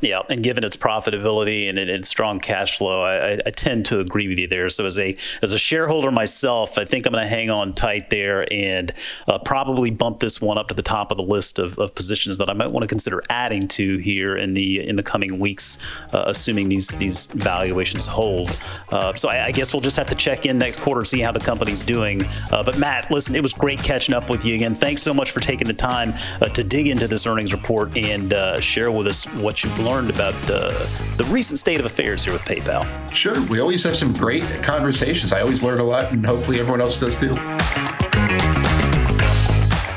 Yeah, 0.00 0.20
and 0.28 0.42
given 0.42 0.62
its 0.64 0.76
profitability 0.76 1.68
and 1.68 1.78
its 1.78 2.08
strong 2.08 2.38
cash 2.38 2.76
flow, 2.76 3.02
I, 3.02 3.40
I, 3.46 3.50
tend 3.50 3.86
to 3.86 4.00
agree 4.00 4.28
with 4.28 4.38
you 4.38 4.46
there. 4.46 4.68
So 4.68 4.84
as 4.84 4.98
a 4.98 5.16
as 5.40 5.52
a 5.52 5.58
shareholder 5.58 6.10
myself, 6.10 6.76
I 6.78 6.84
think 6.84 7.06
I'm 7.06 7.12
going 7.12 7.24
to 7.24 7.28
hang 7.28 7.48
on 7.48 7.72
tight 7.72 8.10
there 8.10 8.46
and 8.52 8.92
uh, 9.26 9.38
probably 9.38 9.90
bump 9.90 10.20
this 10.20 10.40
one 10.40 10.58
up 10.58 10.68
to 10.68 10.74
the 10.74 10.82
top 10.82 11.10
of 11.10 11.16
the 11.16 11.22
list 11.22 11.58
of, 11.58 11.78
of, 11.78 11.94
positions 11.94 12.36
that 12.38 12.50
I 12.50 12.52
might 12.52 12.68
want 12.68 12.82
to 12.82 12.88
consider 12.88 13.22
adding 13.30 13.68
to 13.68 13.96
here 13.96 14.36
in 14.36 14.52
the 14.52 14.86
in 14.86 14.96
the 14.96 15.02
coming 15.02 15.38
weeks, 15.38 15.78
uh, 16.12 16.24
assuming 16.26 16.68
these 16.68 16.88
these 16.88 17.26
valuations 17.28 18.06
hold. 18.06 18.56
Uh, 18.90 19.14
so 19.14 19.30
I, 19.30 19.46
I, 19.46 19.50
guess 19.50 19.72
we'll 19.72 19.80
just 19.80 19.96
have 19.96 20.08
to 20.08 20.14
check 20.14 20.44
in 20.44 20.58
next 20.58 20.78
quarter 20.80 21.04
see 21.04 21.20
how 21.20 21.32
the 21.32 21.40
company's 21.40 21.82
doing. 21.82 22.22
Uh, 22.52 22.62
but 22.62 22.78
Matt, 22.78 23.10
listen, 23.10 23.34
it 23.34 23.42
was 23.42 23.54
great 23.54 23.78
catching 23.78 24.14
up 24.14 24.28
with 24.28 24.44
you 24.44 24.54
again. 24.54 24.74
Thanks 24.74 25.02
so 25.02 25.14
much 25.14 25.30
for 25.30 25.40
taking 25.40 25.66
the 25.66 25.74
time 25.74 26.14
uh, 26.40 26.48
to 26.48 26.62
dig 26.62 26.88
into 26.88 27.08
this 27.08 27.26
earnings 27.26 27.52
report 27.52 27.96
and 27.96 28.32
uh, 28.32 28.60
share 28.60 28.90
with 28.90 29.06
us 29.06 29.24
what 29.40 29.64
you've 29.64 29.78
learned 29.86 30.10
about 30.10 30.34
uh, 30.50 30.68
the 31.16 31.24
recent 31.30 31.58
state 31.58 31.80
of 31.80 31.86
affairs 31.86 32.24
here 32.24 32.32
with 32.32 32.42
PayPal. 32.42 32.84
Sure. 33.14 33.40
We 33.46 33.60
always 33.60 33.84
have 33.84 33.96
some 33.96 34.12
great 34.12 34.42
conversations. 34.62 35.32
I 35.32 35.40
always 35.40 35.62
learn 35.62 35.78
a 35.78 35.84
lot, 35.84 36.12
and 36.12 36.26
hopefully 36.26 36.60
everyone 36.60 36.80
else 36.80 36.98
does 36.98 37.16
too. 37.16 37.32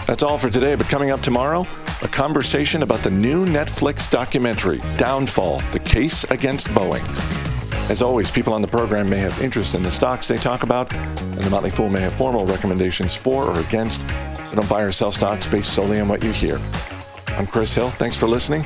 That's 0.06 0.24
all 0.24 0.38
for 0.38 0.50
today, 0.50 0.76
but 0.76 0.88
coming 0.88 1.12
up 1.12 1.22
tomorrow, 1.22 1.68
a 2.02 2.08
conversation 2.08 2.84
about 2.84 3.00
the 3.00 3.12
new 3.12 3.46
Netflix 3.46 4.10
documentary, 4.10 4.80
Downfall 4.98 5.60
The 5.72 5.80
Case 5.80 6.24
Against 6.26 6.68
Boeing. 6.70 7.04
As 7.90 8.02
always, 8.02 8.30
people 8.32 8.54
on 8.54 8.62
the 8.62 8.68
program 8.68 9.10
may 9.10 9.18
have 9.18 9.42
interest 9.42 9.76
in 9.76 9.82
the 9.82 9.92
stocks 9.92 10.28
they 10.28 10.38
talk 10.38 10.64
about, 10.64 10.94
and 10.94 11.40
the 11.40 11.50
Motley 11.50 11.72
Fool 11.72 11.90
may 11.90 12.02
have 12.02 12.14
formal 12.14 12.46
recommendations 12.46 13.16
for 13.16 13.46
or 13.46 13.60
against, 13.60 14.02
so 14.48 14.56
don't 14.56 14.70
buy 14.70 14.82
or 14.82 14.92
sell 14.92 15.12
stocks 15.12 15.48
based 15.48 15.74
solely 15.74 16.00
on 16.00 16.08
what 16.08 16.24
you 16.24 16.32
hear. 16.32 16.60
I'm 17.30 17.48
Chris 17.48 17.74
Hill. 17.74 17.90
Thanks 17.92 18.16
for 18.16 18.28
listening. 18.28 18.66